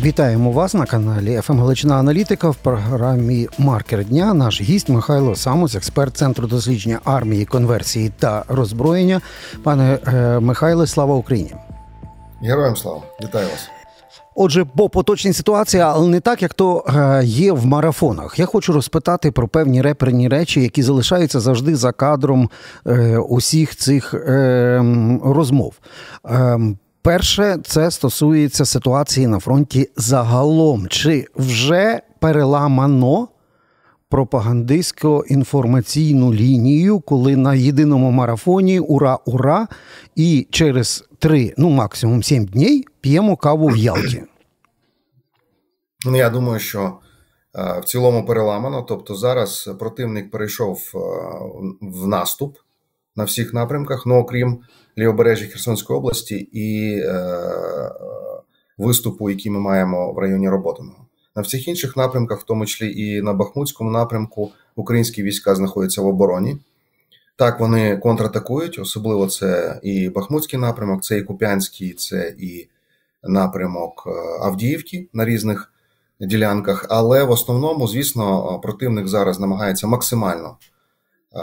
Вітаємо 0.00 0.52
вас 0.52 0.74
на 0.74 0.86
каналі 0.86 1.40
«ФМ 1.42 1.58
Галичина 1.58 1.96
Аналітика 1.96 2.50
в 2.50 2.56
програмі 2.56 3.48
Маркер 3.58 4.04
дня. 4.04 4.34
Наш 4.34 4.60
гість 4.60 4.88
Михайло 4.88 5.36
Самус, 5.36 5.74
експерт 5.74 6.16
центру 6.16 6.46
дослідження 6.46 7.00
армії, 7.04 7.44
конверсії 7.44 8.12
та 8.18 8.44
роззброєння. 8.48 9.20
Пане 9.62 9.98
е, 10.06 10.40
Михайле, 10.40 10.86
слава 10.86 11.14
Україні! 11.14 11.54
Героям 12.42 12.76
слава! 12.76 13.02
Вітаю 13.22 13.46
вас! 13.46 13.68
Отже, 14.34 14.64
по 14.64 14.88
поточній 14.88 15.32
ситуації, 15.32 15.82
але 15.82 16.08
не 16.08 16.20
так, 16.20 16.42
як 16.42 16.54
то 16.54 16.84
е, 16.88 17.20
є 17.24 17.52
в 17.52 17.66
марафонах. 17.66 18.38
Я 18.38 18.46
хочу 18.46 18.72
розпитати 18.72 19.30
про 19.30 19.48
певні 19.48 19.82
реперні 19.82 20.28
речі, 20.28 20.60
які 20.62 20.82
залишаються 20.82 21.40
завжди 21.40 21.76
за 21.76 21.92
кадром 21.92 22.50
е, 22.86 23.18
усіх 23.18 23.76
цих 23.76 24.14
розмов. 25.24 25.74
Перше, 27.06 27.58
це 27.64 27.90
стосується 27.90 28.64
ситуації 28.64 29.26
на 29.26 29.38
фронті 29.38 29.90
загалом. 29.96 30.88
Чи 30.88 31.26
вже 31.36 32.00
переламано 32.20 33.28
пропагандистсько 34.08 35.24
інформаційну 35.28 36.34
лінію, 36.34 37.00
коли 37.00 37.36
на 37.36 37.54
єдиному 37.54 38.10
марафоні 38.10 38.80
ура, 38.80 39.18
ура! 39.24 39.68
І 40.16 40.46
через 40.50 41.08
три, 41.18 41.54
ну 41.58 41.70
максимум 41.70 42.22
сім 42.22 42.44
днів 42.44 42.84
п'ємо 43.00 43.36
каву 43.36 43.66
в 43.66 43.76
Ялті? 43.76 44.22
Я 46.06 46.30
думаю, 46.30 46.60
що 46.60 46.98
е, 47.58 47.80
в 47.80 47.84
цілому 47.84 48.26
переламано. 48.26 48.82
Тобто, 48.82 49.14
зараз 49.14 49.70
противник 49.78 50.30
перейшов 50.30 50.92
е, 50.94 50.98
в 51.80 52.06
наступ 52.06 52.56
на 53.16 53.24
всіх 53.24 53.54
напрямках, 53.54 54.06
ну 54.06 54.14
окрім 54.14 54.58
лівобережжя 54.98 55.46
Херсонської 55.46 55.98
області 55.98 56.48
і 56.52 56.98
е, 56.98 57.40
виступу, 58.78 59.30
який 59.30 59.52
ми 59.52 59.60
маємо 59.60 60.12
в 60.12 60.18
районі 60.18 60.48
Роботиного. 60.48 61.06
На 61.36 61.42
всіх 61.42 61.68
інших 61.68 61.96
напрямках, 61.96 62.40
в 62.40 62.42
тому 62.42 62.66
числі 62.66 63.02
і 63.02 63.22
на 63.22 63.32
Бахмутському 63.32 63.90
напрямку, 63.90 64.52
українські 64.76 65.22
війська 65.22 65.54
знаходяться 65.54 66.02
в 66.02 66.06
обороні. 66.06 66.56
Так, 67.36 67.60
вони 67.60 67.96
контратакують, 67.96 68.78
особливо 68.78 69.26
це 69.26 69.80
і 69.82 70.08
Бахмутський 70.08 70.58
напрямок, 70.58 71.04
це 71.04 71.18
і 71.18 71.22
Куп'янський, 71.22 71.92
це 71.92 72.34
і 72.38 72.68
напрямок 73.22 74.04
е, 74.06 74.10
Авдіївки 74.44 75.08
на 75.12 75.24
різних 75.24 75.72
ділянках. 76.20 76.86
Але 76.88 77.24
в 77.24 77.30
основному, 77.30 77.88
звісно, 77.88 78.58
противник 78.62 79.08
зараз 79.08 79.40
намагається 79.40 79.86
максимально 79.86 80.56
е, 81.34 81.38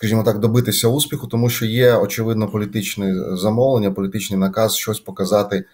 скажімо 0.00 0.22
так, 0.22 0.38
добитися 0.38 0.88
успіху, 0.88 1.26
тому 1.26 1.50
що 1.50 1.66
є 1.66 1.94
очевидно 1.94 2.48
політичне 2.48 3.36
замовлення, 3.36 3.90
політичний 3.90 4.40
наказ 4.40 4.76
щось 4.76 5.00
показати 5.00 5.64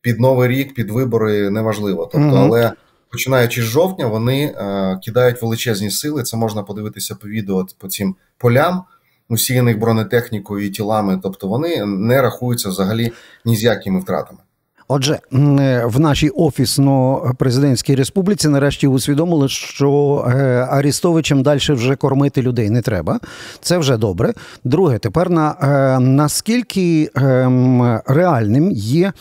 під 0.00 0.20
новий 0.20 0.48
рік, 0.48 0.74
під 0.74 0.90
вибори 0.90 1.50
неважливо. 1.50 2.08
Тобто, 2.12 2.28
mm-hmm. 2.28 2.44
але 2.44 2.72
починаючи 3.10 3.62
з 3.62 3.64
жовтня, 3.64 4.06
вони 4.06 4.44
е, 4.44 4.98
кидають 5.04 5.42
величезні 5.42 5.90
сили. 5.90 6.22
Це 6.22 6.36
можна 6.36 6.62
подивитися 6.62 7.14
по 7.14 7.28
відео 7.28 7.66
по 7.78 7.88
цим 7.88 8.16
полям. 8.38 8.84
Усіяних 9.28 9.78
бронетехнікою 9.78 10.66
і 10.66 10.70
тілами, 10.70 11.20
тобто 11.22 11.48
вони 11.48 11.86
не 11.86 12.22
рахуються 12.22 12.68
взагалі 12.68 13.12
ні 13.44 13.56
з 13.56 13.62
якими 13.62 14.00
втратами. 14.00 14.38
Отже, 14.88 15.18
е, 15.32 15.82
в 15.86 16.00
нашій 16.00 16.28
офісно-президентській 16.28 17.94
республіці 17.94 18.48
нарешті 18.48 18.86
усвідомили, 18.86 19.48
що 19.48 20.24
е, 20.28 20.66
Арістовичем 20.70 21.42
далі 21.42 21.58
вже 21.68 21.96
кормити 21.96 22.42
людей 22.42 22.70
не 22.70 22.82
треба. 22.82 23.20
Це 23.60 23.78
вже 23.78 23.96
добре. 23.96 24.32
Друге, 24.64 24.98
тепер 24.98 25.30
на 25.30 25.56
е, 25.62 26.00
наскільки 26.00 27.10
ем, 27.14 28.00
реальним 28.06 28.70
є 28.72 29.12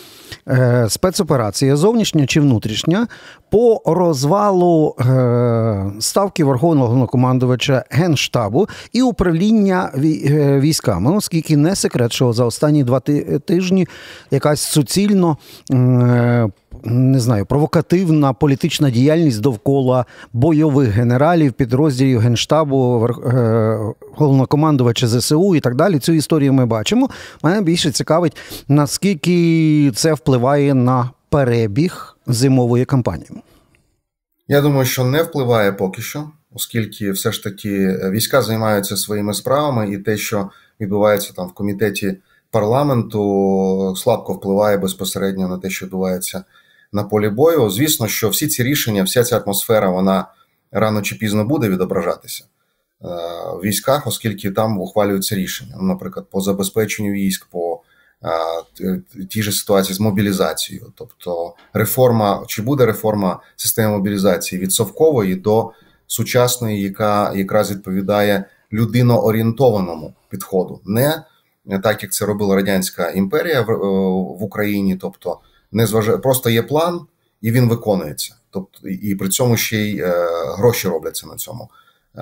спецоперація, 0.88 1.75
зовнішня 1.75 2.25
чи 2.25 2.41
внутрішня, 2.41 3.08
по 3.54 3.82
розвалу 3.86 4.96
ставки 6.00 6.44
Верховного 6.44 6.88
Головнокомандувача 6.88 7.84
Генштабу 7.90 8.68
і 8.94 9.02
управління 9.02 9.91
військами, 10.59 11.16
оскільки 11.16 11.58
не 11.58 11.75
секрет, 11.75 12.13
що 12.13 12.34
за 12.34 12.46
останні 12.46 12.84
два 12.84 13.00
тижні 13.46 13.88
якась 14.31 14.62
суцільно. 14.62 15.38
Е, 15.72 16.50
не 16.84 17.19
знаю, 17.19 17.46
провокативна 17.46 18.34
політична 18.34 18.90
діяльність 18.90 19.42
довкола 19.42 20.06
бойових 20.34 20.90
генералів, 20.90 21.53
підрозділів 21.53 22.19
Генштабу, 22.19 23.08
е, 23.08 23.80
головнокомандувача 24.16 25.08
ЗСУ 25.08 25.56
і 25.56 25.59
так 25.59 25.75
далі. 25.75 26.00
Цю 26.00 26.13
історію 26.13 26.53
ми 26.53 26.66
бачимо. 26.66 27.09
Мене 27.44 27.62
більше 27.62 27.92
цікавить, 27.92 28.38
наскільки 28.68 29.92
це 29.96 30.13
впливає 30.13 30.74
на 30.74 31.09
перебіг 31.33 32.17
зимової 32.27 32.85
кампанії. 32.85 33.29
Я 34.47 34.61
думаю, 34.61 34.85
що 34.85 35.03
не 35.03 35.23
впливає 35.23 35.71
поки 35.71 36.01
що, 36.01 36.29
оскільки 36.53 37.11
все 37.11 37.31
ж 37.31 37.44
таки 37.44 37.99
війська 38.11 38.41
займаються 38.41 38.97
своїми 38.97 39.33
справами, 39.33 39.94
і 39.94 39.97
те, 39.97 40.17
що 40.17 40.49
відбувається 40.79 41.33
там 41.33 41.47
в 41.47 41.53
комітеті 41.53 42.17
парламенту 42.51 43.94
слабко 43.97 44.33
впливає 44.33 44.77
безпосередньо 44.77 45.47
на 45.47 45.57
те, 45.57 45.69
що 45.69 45.85
відбувається 45.85 46.44
на 46.91 47.03
полі 47.03 47.29
бою. 47.29 47.69
Звісно, 47.69 48.07
що 48.07 48.29
всі 48.29 48.47
ці 48.47 48.63
рішення, 48.63 49.03
вся 49.03 49.23
ця 49.23 49.38
атмосфера, 49.39 49.89
вона 49.89 50.25
рано 50.71 51.01
чи 51.01 51.15
пізно 51.15 51.45
буде 51.45 51.69
відображатися 51.69 52.44
е, 52.44 53.07
в 53.57 53.61
військах, 53.63 54.07
оскільки 54.07 54.51
там 54.51 54.79
ухвалюються 54.79 55.35
рішення. 55.35 55.75
Ну, 55.77 55.83
наприклад, 55.83 56.25
по 56.31 56.41
забезпеченню 56.41 57.11
військ, 57.11 57.45
по 57.45 57.72
тій 59.29 59.44
же 59.44 59.51
ситуації 59.51 59.95
з 59.95 60.00
мобілізацією, 60.00 60.94
тобто 60.95 61.56
реформа, 61.73 62.44
чи 62.47 62.61
буде 62.61 62.85
реформа 62.85 63.39
системи 63.56 63.97
мобілізації 63.97 64.61
від 64.61 64.73
совкової 64.73 65.35
до 65.35 65.72
сучасної, 66.07 66.81
яка 66.81 67.33
якраз 67.35 67.72
відповідає 67.72 68.45
людиноорієнтованому 68.73 70.13
підходу, 70.29 70.81
не 70.85 71.23
так 71.83 72.03
як 72.03 72.12
це 72.12 72.25
робила 72.25 72.56
радянська 72.56 73.09
імперія 73.09 73.62
в, 73.62 73.72
е, 73.72 73.75
в 74.39 74.44
Україні, 74.44 74.95
тобто 74.95 75.39
не 75.72 75.88
зважає, 75.88 76.17
просто 76.17 76.50
є 76.50 76.63
план 76.63 77.01
і 77.41 77.51
він 77.51 77.69
виконується. 77.69 78.35
Тобто, 78.50 78.88
і 78.88 79.16
при 79.16 79.29
цьому 79.29 79.57
ще 79.57 79.78
й 79.78 80.00
е, 80.00 80.13
гроші 80.57 80.88
робляться 80.88 81.28
на 81.28 81.35
цьому 81.35 81.69
е, 82.16 82.22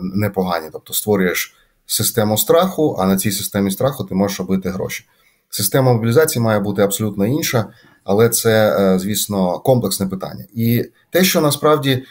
непогані. 0.00 0.68
Тобто 0.72 0.94
створюєш 0.94 1.54
систему 1.86 2.38
страху, 2.38 2.96
а 2.98 3.06
на 3.06 3.16
цій 3.16 3.32
системі 3.32 3.70
страху 3.70 4.04
ти 4.04 4.14
можеш 4.14 4.38
робити 4.38 4.70
гроші. 4.70 5.04
Система 5.54 5.92
мобілізації 5.92 6.42
має 6.42 6.60
бути 6.60 6.82
абсолютно 6.82 7.26
інша, 7.26 7.66
але 8.04 8.28
це, 8.28 8.76
е, 8.80 8.98
звісно, 8.98 9.58
комплексне 9.58 10.06
питання. 10.06 10.44
І 10.54 10.84
те, 11.10 11.24
що 11.24 11.40
насправді 11.40 11.90
е, 11.90 12.04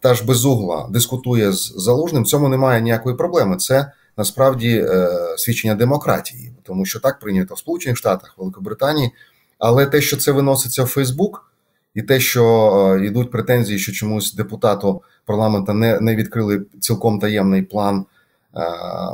та 0.00 0.14
ж 0.14 0.24
безугла 0.24 0.88
дискутує 0.90 1.52
з 1.52 1.74
залужним, 1.76 2.22
в 2.22 2.26
цьому 2.26 2.48
немає 2.48 2.80
ніякої 2.80 3.16
проблеми. 3.16 3.56
Це 3.56 3.92
насправді 4.16 4.86
е, 4.88 5.08
свідчення 5.36 5.74
демократії, 5.74 6.52
тому 6.62 6.84
що 6.84 7.00
так 7.00 7.18
прийнято 7.18 7.54
в 7.54 7.58
Сполучених 7.58 7.96
Штатах, 7.96 8.34
Великобританії. 8.38 9.10
Але 9.58 9.86
те, 9.86 10.00
що 10.00 10.16
це 10.16 10.32
виноситься 10.32 10.82
в 10.84 10.86
Фейсбук, 10.86 11.52
і 11.94 12.02
те, 12.02 12.20
що 12.20 13.00
йдуть 13.02 13.30
претензії, 13.30 13.78
що 13.78 13.92
чомусь 13.92 14.34
депутату 14.34 15.02
парламента 15.26 15.74
не 15.74 16.00
не 16.00 16.16
відкрили 16.16 16.62
цілком 16.80 17.18
таємний 17.18 17.62
план 17.62 18.06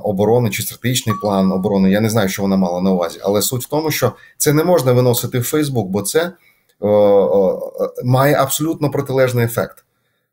оборони 0.03 0.51
чи 0.51 0.63
стратегічний 0.63 1.17
план 1.21 1.53
оборони, 1.53 1.91
я 1.91 2.01
не 2.01 2.11
знаю, 2.11 2.29
що 2.29 2.43
вона 2.43 2.57
мала 2.57 2.81
на 2.81 2.91
увазі. 2.91 3.21
Але 3.23 3.43
суть 3.43 3.65
в 3.65 3.69
тому, 3.69 3.91
що 3.91 4.13
це 4.37 4.53
не 4.53 4.65
можна 4.65 4.93
виносити 4.93 5.39
в 5.39 5.43
Фейсбук, 5.43 5.89
бо 5.89 6.03
це 6.03 6.33
о, 6.81 6.89
о, 6.89 7.73
має 8.05 8.35
абсолютно 8.35 8.91
протилежний 8.91 9.45
ефект. 9.45 9.85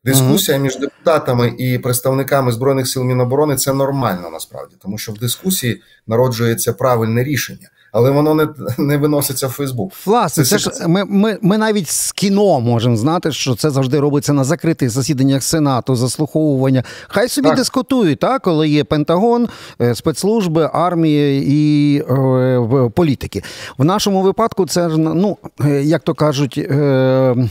Дискусія 0.04 0.58
між 0.58 0.78
депутатами 0.78 1.54
і 1.58 1.78
представниками 1.78 2.52
збройних 2.52 2.88
сил 2.88 3.04
Міноборони 3.04 3.56
це 3.56 3.72
нормально 3.72 4.30
насправді, 4.30 4.76
тому 4.82 4.98
що 4.98 5.12
в 5.12 5.18
дискусії 5.18 5.82
народжується 6.06 6.72
правильне 6.72 7.24
рішення 7.24 7.68
але 7.94 8.10
воно 8.10 8.34
не 8.34 8.48
не 8.78 8.96
виноситься 8.96 9.46
в 9.46 9.50
Фейсбук. 9.50 9.92
Власне, 10.06 10.44
це, 10.44 10.58
це 10.58 10.70
ж 10.70 10.88
ми 10.88 11.04
ми, 11.04 11.38
ми 11.42 11.58
навіть 11.58 11.88
з 11.88 12.12
кіно 12.12 12.60
можемо 12.60 12.96
знати, 12.96 13.32
що 13.32 13.54
це 13.54 13.70
завжди 13.70 14.00
робиться 14.00 14.32
на 14.32 14.44
закритих 14.44 14.90
засіданнях 14.90 15.42
Сенату, 15.42 15.96
заслуховування. 15.96 16.82
Хай 17.08 17.28
собі 17.28 17.48
так. 17.48 17.56
дискутують, 17.56 18.18
так, 18.18 18.42
коли 18.42 18.68
є 18.68 18.84
Пентагон, 18.84 19.48
е, 19.80 19.94
спецслужби, 19.94 20.70
армія 20.72 21.40
і 21.46 21.96
е, 22.10 22.90
політики. 22.94 23.42
В 23.78 23.84
нашому 23.84 24.22
випадку 24.22 24.66
це 24.66 24.88
ну, 24.88 25.36
е, 25.64 25.82
як 25.82 26.02
то 26.02 26.14
кажуть, 26.14 26.58
е, 26.58 27.48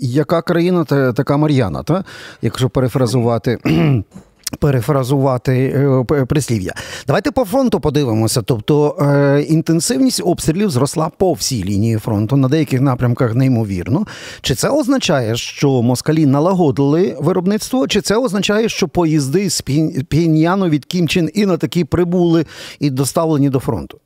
яка 0.00 0.42
країна 0.42 0.84
така 0.84 1.36
Мар'яна, 1.36 1.82
та? 1.82 2.04
якщо 2.42 2.68
перефразувати. 2.68 3.58
Перефразувати 4.58 5.52
е, 6.12 6.24
прислів'я. 6.24 6.74
Давайте 7.06 7.30
по 7.30 7.44
фронту 7.44 7.80
подивимося. 7.80 8.42
Тобто 8.42 8.96
е, 9.00 9.42
інтенсивність 9.42 10.22
обстрілів 10.24 10.70
зросла 10.70 11.10
по 11.18 11.32
всій 11.32 11.64
лінії 11.64 11.96
фронту, 11.96 12.36
на 12.36 12.48
деяких 12.48 12.80
напрямках 12.80 13.34
неймовірно. 13.34 14.06
Чи 14.40 14.54
це 14.54 14.68
означає, 14.68 15.36
що 15.36 15.82
москалі 15.82 16.26
налагодили 16.26 17.16
виробництво, 17.20 17.88
чи 17.88 18.00
це 18.00 18.16
означає, 18.16 18.68
що 18.68 18.88
поїзди 18.88 19.50
з 19.50 19.60
Піньяну 20.08 20.68
від 20.68 20.84
Кімчин 20.84 21.30
і 21.34 21.46
на 21.46 21.56
такі 21.56 21.84
прибули 21.84 22.46
і 22.80 22.90
доставлені 22.90 23.50
до 23.50 23.58
фронту? 23.58 24.00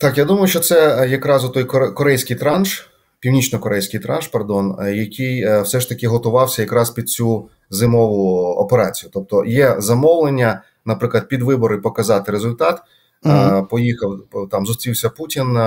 Так, 0.00 0.18
я 0.18 0.24
думаю, 0.24 0.46
що 0.46 0.60
це 0.60 1.06
якраз 1.10 1.50
той 1.54 1.64
корейський 1.94 2.36
транш, 2.36 2.90
північно-корейський 3.20 4.00
транш, 4.00 4.26
пардон, 4.26 4.76
який 4.94 5.62
все 5.62 5.80
ж 5.80 5.88
таки 5.88 6.08
готувався 6.08 6.62
якраз 6.62 6.90
під 6.90 7.10
цю 7.10 7.48
зимову 7.72 8.46
операцію. 8.46 9.10
Тобто 9.12 9.44
є 9.44 9.76
замовлення, 9.78 10.62
наприклад, 10.84 11.28
під 11.28 11.42
вибори 11.42 11.78
показати 11.78 12.32
результат. 12.32 12.82
Mm-hmm. 13.24 13.66
Поїхав 13.66 14.18
там, 14.50 14.66
зустрівся 14.66 15.10
Путін, 15.10 15.58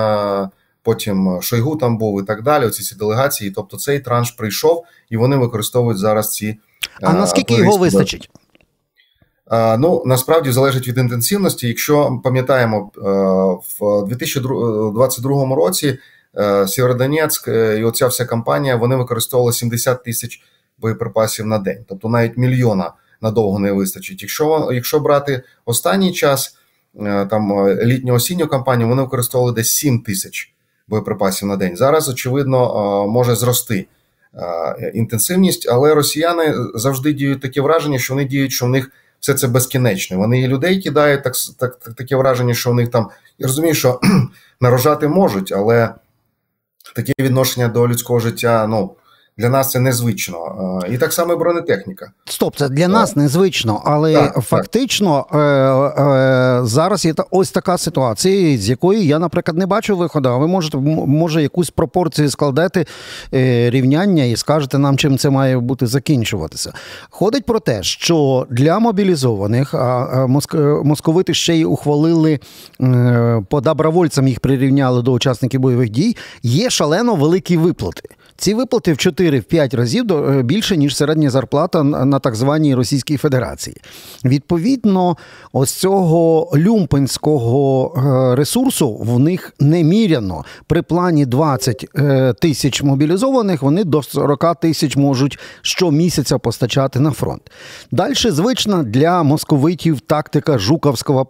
потім 0.83 1.41
Шойгу 1.41 1.75
там 1.75 1.97
був 1.97 2.21
і 2.21 2.25
так 2.25 2.43
далі. 2.43 2.65
Оці 2.65 2.83
ці 2.83 2.95
делегації. 2.95 3.51
Тобто 3.51 3.77
цей 3.77 3.99
транш 3.99 4.31
прийшов 4.31 4.83
і 5.09 5.17
вони 5.17 5.35
використовують 5.35 5.97
зараз 5.97 6.31
ці. 6.31 6.59
А 7.01 7.13
наскільки 7.13 7.53
його 7.53 7.77
вистачить? 7.77 8.29
Ну 9.51 10.03
насправді 10.05 10.51
залежить 10.51 10.87
від 10.87 10.97
інтенсивності. 10.97 11.67
Якщо 11.67 12.21
пам'ятаємо, 12.23 12.91
в 13.79 14.05
2022 14.07 15.55
році 15.55 15.99
Сєвєродонецьк 16.67 17.47
і 17.47 17.83
оця 17.83 18.07
вся 18.07 18.25
кампанія 18.25 18.75
вони 18.75 18.95
використовували 18.95 19.53
70 19.53 20.03
тисяч 20.03 20.41
боєприпасів 20.77 21.45
на 21.45 21.59
день, 21.59 21.85
тобто 21.89 22.09
навіть 22.09 22.37
мільйона 22.37 22.91
надовго 23.21 23.59
не 23.59 23.71
вистачить. 23.71 24.21
Якщо 24.21 24.69
якщо 24.71 24.99
брати 24.99 25.43
останній 25.65 26.13
час, 26.13 26.57
там 27.29 27.69
літньо 27.69 28.13
осінню 28.13 28.47
кампанію, 28.47 28.89
вони 28.89 29.01
використовували 29.01 29.55
десь 29.55 29.71
7 29.71 29.99
тисяч 29.99 30.53
боєприпасів 30.87 31.47
на 31.47 31.57
день. 31.57 31.77
Зараз 31.77 32.09
очевидно 32.09 33.07
може 33.07 33.35
зрости 33.35 33.87
інтенсивність, 34.93 35.69
але 35.69 35.95
росіяни 35.95 36.55
завжди 36.75 37.13
діють 37.13 37.41
таке 37.41 37.61
враження, 37.61 37.99
що 37.99 38.13
вони 38.13 38.25
діють, 38.25 38.51
що 38.51 38.65
в 38.65 38.69
них 38.69 38.91
все 39.19 39.33
це 39.33 39.47
безкінечно. 39.47 40.17
Вони 40.17 40.41
і 40.41 40.47
людей 40.47 40.81
кидають 40.81 41.23
так, 41.23 41.33
так, 41.59 41.79
таке 41.97 42.15
враження, 42.15 42.53
що 42.53 42.71
у 42.71 42.73
них 42.73 42.89
там 42.89 43.09
я 43.39 43.47
розумію, 43.47 43.73
що 43.73 43.99
нарожати 44.61 45.07
можуть, 45.07 45.51
але 45.51 45.93
таке 46.95 47.13
відношення 47.19 47.67
до 47.67 47.87
людського 47.87 48.19
життя, 48.19 48.67
ну. 48.67 48.95
Для 49.37 49.49
нас 49.49 49.71
це 49.71 49.79
незвично. 49.79 50.37
І 50.91 50.97
так 50.97 51.13
само 51.13 51.33
і 51.33 51.35
бронетехніка. 51.35 52.11
Стоп, 52.25 52.55
це 52.55 52.69
для 52.69 52.87
нас 52.87 53.15
незвично, 53.15 53.81
але 53.85 54.13
так, 54.13 54.43
фактично 54.43 55.25
так. 55.31 55.39
Е, 55.97 56.03
е, 56.03 56.65
зараз 56.65 57.05
є 57.05 57.13
та 57.13 57.23
ось 57.31 57.51
така 57.51 57.77
ситуація, 57.77 58.57
з 58.57 58.69
якої 58.69 59.07
я, 59.07 59.19
наприклад, 59.19 59.57
не 59.57 59.65
бачу 59.65 59.97
виходу. 59.97 60.29
А 60.29 60.37
ви 60.37 60.47
можете 60.47 60.77
може 60.77 61.41
якусь 61.41 61.69
пропорцію 61.69 62.29
складати 62.29 62.85
е, 63.33 63.69
рівняння 63.69 64.23
і 64.23 64.35
скажете 64.35 64.77
нам, 64.77 64.97
чим 64.97 65.17
це 65.17 65.29
має 65.29 65.59
бути 65.59 65.87
закінчуватися. 65.87 66.73
Ходить 67.09 67.45
про 67.45 67.59
те, 67.59 67.83
що 67.83 68.47
для 68.49 68.79
мобілізованих 68.79 69.73
а 69.73 70.27
московити 70.83 71.33
ще 71.33 71.55
й 71.55 71.63
ухвалили 71.63 72.39
по 73.49 73.61
добровольцям 73.61 74.27
їх 74.27 74.39
прирівняли 74.39 75.01
до 75.01 75.11
учасників 75.11 75.59
бойових 75.59 75.89
дій. 75.89 76.17
Є 76.43 76.69
шалено 76.69 77.15
великі 77.15 77.57
виплати. 77.57 78.09
Ці 78.37 78.53
виплати 78.53 78.93
в 78.93 78.95
4-5 78.95 79.75
разів 79.75 80.13
е, 80.13 80.43
більше, 80.43 80.77
ніж 80.77 80.97
середня 80.97 81.29
зарплата 81.29 81.83
на 81.83 82.19
так 82.19 82.35
званій 82.35 82.75
Російській 82.75 83.17
Федерації. 83.17 83.77
Відповідно, 84.25 85.17
ось 85.53 85.71
цього 85.71 86.51
люмпенського 86.55 87.93
е, 87.97 88.35
ресурсу 88.35 88.95
в 88.95 89.19
них 89.19 89.53
неміряно. 89.59 90.45
При 90.67 90.81
плані 90.81 91.25
20 91.25 91.85
е, 91.95 92.33
тисяч 92.33 92.83
мобілізованих 92.83 93.61
вони 93.61 93.83
до 93.83 94.03
40 94.03 94.59
тисяч 94.59 94.95
можуть 94.95 95.39
щомісяця 95.61 96.37
постачати 96.37 96.99
на 96.99 97.11
фронт. 97.11 97.51
Далі 97.91 98.13
звична 98.15 98.83
для 98.83 99.23
московитів 99.23 99.99
тактика 99.99 100.57
жуковського 100.57 101.27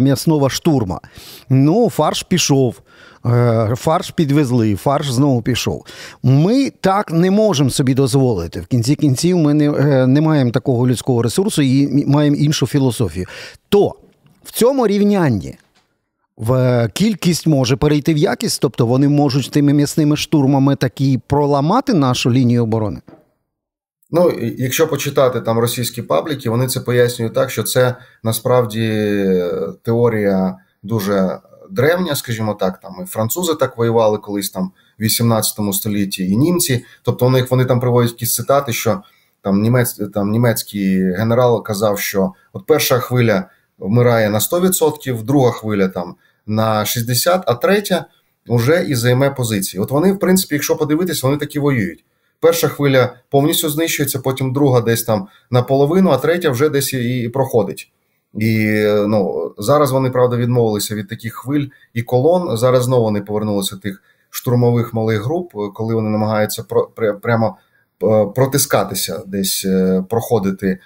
м'ясного 0.00 0.50
штурма. 0.50 1.00
Ну, 1.48 1.90
фарш 1.90 2.22
пішов. 2.22 2.80
Е, 3.26 3.74
фарш 3.76 4.10
підвезли, 4.10 4.76
фарш 4.76 5.10
знову 5.10 5.42
пішов. 5.42 5.84
Ми 6.22 6.70
так 6.80 7.12
не 7.12 7.30
можемо 7.30 7.70
собі 7.70 7.94
дозволити. 7.94 8.60
В 8.60 8.66
кінці 8.66 8.94
кінців 8.94 9.36
ми 9.36 9.54
не, 9.54 9.70
е, 9.70 10.06
не 10.06 10.20
маємо 10.20 10.50
такого 10.50 10.88
людського 10.88 11.22
ресурсу 11.22 11.62
і 11.62 12.06
маємо 12.06 12.36
іншу 12.36 12.66
філософію. 12.66 13.26
То 13.68 13.94
в 14.44 14.50
цьому 14.50 14.86
рівнянні. 14.86 15.54
В 16.36 16.88
кількість 16.94 17.46
може 17.46 17.76
перейти 17.76 18.14
в 18.14 18.16
якість, 18.16 18.60
тобто 18.60 18.86
вони 18.86 19.08
можуть 19.08 19.50
тими 19.50 19.72
м'ясними 19.72 20.16
штурмами 20.16 20.76
такі 20.76 21.20
проламати 21.26 21.94
нашу 21.94 22.32
лінію 22.32 22.62
оборони. 22.62 23.00
Ну, 24.10 24.32
якщо 24.58 24.88
почитати 24.88 25.40
там 25.40 25.58
російські 25.58 26.02
пабліки, 26.02 26.50
вони 26.50 26.66
це 26.66 26.80
пояснюють 26.80 27.34
так, 27.34 27.50
що 27.50 27.62
це 27.62 27.94
насправді 28.22 29.12
теорія 29.82 30.56
дуже 30.82 31.38
древня, 31.70 32.14
скажімо 32.14 32.54
так, 32.54 32.80
там 32.80 32.96
і 33.02 33.06
французи 33.06 33.54
так 33.54 33.78
воювали 33.78 34.18
колись 34.18 34.50
там 34.50 34.72
в 34.98 35.02
18 35.02 35.74
столітті, 35.74 36.30
і 36.30 36.36
німці. 36.36 36.84
Тобто 37.02 37.26
у 37.26 37.30
них 37.30 37.50
вони 37.50 37.64
там 37.64 37.80
приводять 37.80 38.12
якісь 38.12 38.34
цитати, 38.34 38.72
що 38.72 39.02
там 39.42 39.62
німець, 39.62 40.00
там 40.14 40.30
німецький 40.30 41.12
генерал 41.12 41.62
казав, 41.62 41.98
що 41.98 42.32
от 42.52 42.66
перша 42.66 42.98
хвиля 42.98 43.44
вмирає 43.78 44.30
на 44.30 44.38
100%, 44.38 45.22
друга 45.22 45.50
хвиля 45.50 45.88
там 45.88 46.14
на 46.46 46.80
60%, 46.80 47.42
а 47.46 47.54
третя 47.54 48.04
вже 48.48 48.84
і 48.88 48.94
займе 48.94 49.30
позиції. 49.30 49.82
От 49.82 49.90
вони, 49.90 50.12
в 50.12 50.18
принципі, 50.18 50.54
якщо 50.54 50.76
подивитись, 50.76 51.22
вони 51.22 51.36
такі 51.36 51.58
воюють. 51.58 52.04
Перша 52.40 52.68
хвиля 52.68 53.14
повністю 53.30 53.68
знищується, 53.68 54.18
потім 54.18 54.52
друга 54.52 54.80
десь 54.80 55.02
там 55.02 55.28
наполовину, 55.50 56.10
а 56.10 56.18
третя 56.18 56.50
вже 56.50 56.68
десь 56.68 56.94
і 56.94 57.30
проходить. 57.34 57.92
І 58.34 58.82
ну 59.06 59.52
зараз 59.58 59.92
вони 59.92 60.10
правда 60.10 60.36
відмовилися 60.36 60.94
від 60.94 61.08
таких 61.08 61.34
хвиль 61.34 61.66
і 61.94 62.02
колон. 62.02 62.56
Зараз 62.56 62.84
знову 62.84 63.04
вони 63.04 63.20
повернулися 63.20 63.76
тих 63.76 64.02
штурмових 64.30 64.94
малих 64.94 65.24
груп, 65.24 65.52
коли 65.74 65.94
вони 65.94 66.10
намагаються 66.10 66.64
прямо 67.22 67.56
е, 68.02 68.26
протискатися, 68.34 69.22
десь 69.26 69.64
е, 69.64 70.04
проходити 70.10 70.78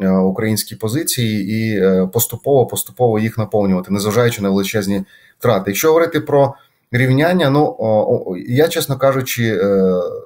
е, 0.00 0.10
українські 0.10 0.76
позиції 0.76 1.48
і 1.48 1.82
поступово 2.12 2.66
поступово 2.66 3.18
їх 3.18 3.38
наповнювати, 3.38 3.92
незважаючи 3.92 4.42
на 4.42 4.50
величезні 4.50 5.04
втрати. 5.38 5.70
Якщо 5.70 5.88
говорити 5.88 6.20
про 6.20 6.54
рівняння, 6.92 7.50
ну 7.50 7.76
я 8.48 8.68
чесно 8.68 8.98
кажучи, 8.98 9.60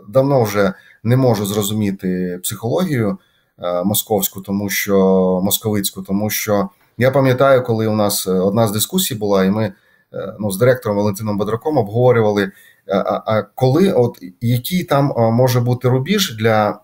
давно 0.08 0.42
вже 0.42 0.72
не 1.02 1.16
можу 1.16 1.46
зрозуміти 1.46 2.40
психологію. 2.42 3.18
Е, 3.62 3.84
московську, 3.84 4.40
тому 4.40 4.70
що 4.70 4.96
московицьку, 5.44 6.02
тому 6.02 6.30
що 6.30 6.68
я 6.98 7.10
пам'ятаю, 7.10 7.62
коли 7.62 7.86
у 7.86 7.94
нас 7.94 8.26
е, 8.26 8.30
одна 8.30 8.68
з 8.68 8.72
дискусій 8.72 9.14
була, 9.14 9.44
і 9.44 9.50
ми 9.50 9.64
е, 9.64 10.34
ну, 10.40 10.50
з 10.50 10.58
директором 10.58 10.98
Валентином 10.98 11.38
Бадраком 11.38 11.78
обговорювали, 11.78 12.52
а, 12.88 13.22
а 13.26 13.42
коли, 13.42 13.92
от 13.92 14.18
який 14.40 14.84
там 14.84 15.12
може 15.16 15.60
бути 15.60 15.88
рубіж 15.88 16.36
для 16.36 16.78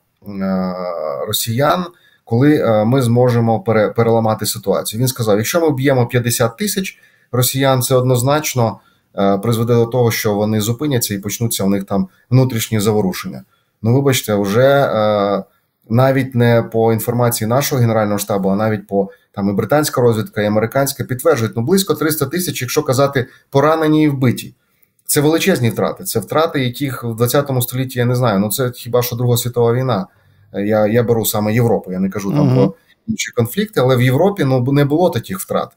росіян. 1.26 1.84
Коли 2.24 2.84
ми 2.86 3.02
зможемо 3.02 3.60
переламати 3.96 4.46
ситуацію, 4.46 5.00
він 5.00 5.08
сказав: 5.08 5.36
якщо 5.36 5.60
ми 5.60 5.70
б'ємо 5.70 6.06
50 6.06 6.56
тисяч 6.56 6.98
росіян, 7.32 7.82
це 7.82 7.94
однозначно 7.94 8.80
призведе 9.42 9.74
до 9.74 9.86
того, 9.86 10.10
що 10.10 10.34
вони 10.34 10.60
зупиняться 10.60 11.14
і 11.14 11.18
почнуться 11.18 11.64
у 11.64 11.68
них 11.68 11.84
там 11.84 12.08
внутрішні 12.30 12.80
заворушення. 12.80 13.44
Ну, 13.82 13.94
вибачте, 13.94 14.34
вже 14.34 14.90
навіть 15.90 16.34
не 16.34 16.62
по 16.62 16.92
інформації 16.92 17.48
нашого 17.48 17.80
генерального 17.80 18.18
штабу, 18.18 18.48
а 18.48 18.56
навіть 18.56 18.86
по 18.86 19.10
там 19.32 19.48
і 19.48 19.52
британська 19.52 20.00
розвідка, 20.00 20.42
і 20.42 20.46
американська 20.46 21.04
підтверджують 21.04 21.56
ну 21.56 21.62
близько 21.62 21.94
300 21.94 22.26
тисяч, 22.26 22.62
якщо 22.62 22.82
казати 22.82 23.26
поранені 23.50 24.04
і 24.04 24.08
вбиті. 24.08 24.54
Це 25.04 25.20
величезні 25.20 25.70
втрати. 25.70 26.04
Це 26.04 26.20
втрати, 26.20 26.64
яких 26.64 27.04
в 27.04 27.16
20 27.16 27.50
столітті 27.60 27.98
я 27.98 28.04
не 28.04 28.14
знаю. 28.14 28.38
Ну 28.38 28.50
це 28.50 28.70
хіба 28.70 29.02
що 29.02 29.16
Друга 29.16 29.36
світова 29.36 29.72
війна. 29.72 30.06
Я 30.52 30.86
я 30.86 31.02
беру 31.02 31.24
саме 31.24 31.54
Європу, 31.54 31.92
я 31.92 31.98
не 31.98 32.10
кажу 32.10 32.32
там 32.32 32.54
про 32.54 32.74
інші 33.06 33.32
конфлікти, 33.32 33.80
але 33.80 33.96
в 33.96 34.02
Європі 34.02 34.44
ну 34.44 34.72
не 34.72 34.84
було 34.84 35.10
таких 35.10 35.40
втрат. 35.40 35.68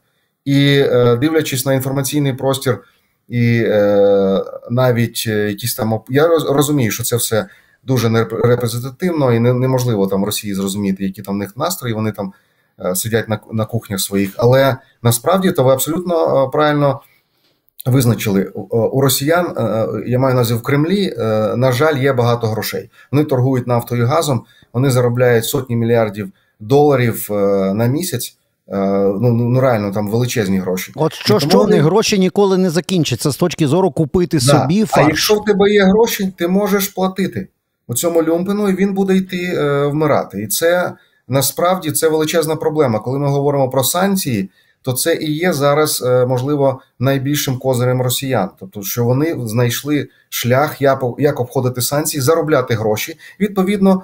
І 0.44 0.76
е, 0.78 1.16
дивлячись 1.16 1.66
на 1.66 1.74
інформаційний 1.74 2.32
простір, 2.32 2.78
і 3.28 3.62
е, 3.66 4.44
навіть 4.70 5.24
е, 5.26 5.48
якісь 5.48 5.74
там 5.74 6.00
я 6.08 6.28
розумію, 6.28 6.90
що 6.90 7.02
це 7.02 7.16
все 7.16 7.46
дуже 7.86 8.26
репрезентативно 8.44 9.32
і 9.32 9.40
неможливо 9.40 10.06
там 10.06 10.24
Росії 10.24 10.54
зрозуміти, 10.54 11.04
які 11.04 11.22
там 11.22 11.34
в 11.34 11.38
них 11.38 11.56
настрої. 11.56 11.94
Вони 11.94 12.12
там 12.12 12.32
е, 12.84 12.96
сидять 12.96 13.28
на 13.28 13.38
на 13.52 13.64
кухнях 13.64 14.00
своїх. 14.00 14.34
Але 14.36 14.76
насправді 15.02 15.52
то 15.52 15.64
ви 15.64 15.72
абсолютно 15.72 16.44
е, 16.44 16.50
правильно 16.52 17.00
визначили 17.86 18.44
у 18.70 19.00
росіян. 19.00 19.46
Е, 19.46 19.86
я 20.06 20.18
маю 20.18 20.34
назву 20.34 20.58
в 20.58 20.62
Кремлі. 20.62 21.14
На 21.56 21.72
жаль, 21.72 21.96
є 21.96 22.12
багато 22.12 22.46
грошей. 22.46 22.90
Вони 23.12 23.24
торгують 23.24 23.66
нафтою 23.66 24.02
і 24.02 24.06
газом. 24.06 24.44
Вони 24.72 24.90
заробляють 24.90 25.44
сотні 25.44 25.76
мільярдів 25.76 26.32
доларів 26.60 27.26
на 27.74 27.86
місяць. 27.86 28.38
Ну, 28.68 29.18
ну 29.20 29.48
ну 29.50 29.60
реально 29.60 29.92
там 29.92 30.08
величезні 30.08 30.58
гроші. 30.58 30.92
От 30.96 31.12
що 31.12 31.40
що 31.40 31.58
вони... 31.58 31.80
гроші 31.80 32.18
ніколи 32.18 32.58
не 32.58 32.70
закінчаться 32.70 33.30
з 33.30 33.36
точки 33.36 33.66
зору 33.68 33.90
купити 33.90 34.36
да. 34.36 34.42
собі. 34.42 34.84
фарш. 34.84 35.04
А 35.04 35.08
якщо 35.08 35.34
в 35.34 35.44
тебе 35.44 35.70
є 35.70 35.84
гроші, 35.84 36.32
ти 36.38 36.48
можеш 36.48 36.88
платити 36.88 37.48
у 37.86 37.94
цьому 37.94 38.22
люмпену, 38.22 38.68
і 38.68 38.74
він 38.74 38.94
буде 38.94 39.16
йти 39.16 39.54
е, 39.56 39.86
вмирати. 39.86 40.42
І 40.42 40.46
це 40.46 40.92
насправді 41.28 41.92
це 41.92 42.08
величезна 42.08 42.56
проблема. 42.56 42.98
Коли 42.98 43.18
ми 43.18 43.28
говоримо 43.28 43.70
про 43.70 43.84
санкції, 43.84 44.50
то 44.82 44.92
це 44.92 45.14
і 45.14 45.32
є 45.32 45.52
зараз 45.52 46.02
е, 46.06 46.26
можливо 46.26 46.80
найбільшим 46.98 47.58
козирем 47.58 48.02
росіян, 48.02 48.50
тобто 48.60 48.82
що 48.82 49.04
вони 49.04 49.36
знайшли 49.46 50.08
шлях, 50.28 50.82
як 51.18 51.40
обходити 51.40 51.82
санкції, 51.82 52.20
заробляти 52.20 52.74
гроші. 52.74 53.16
Відповідно, 53.40 54.02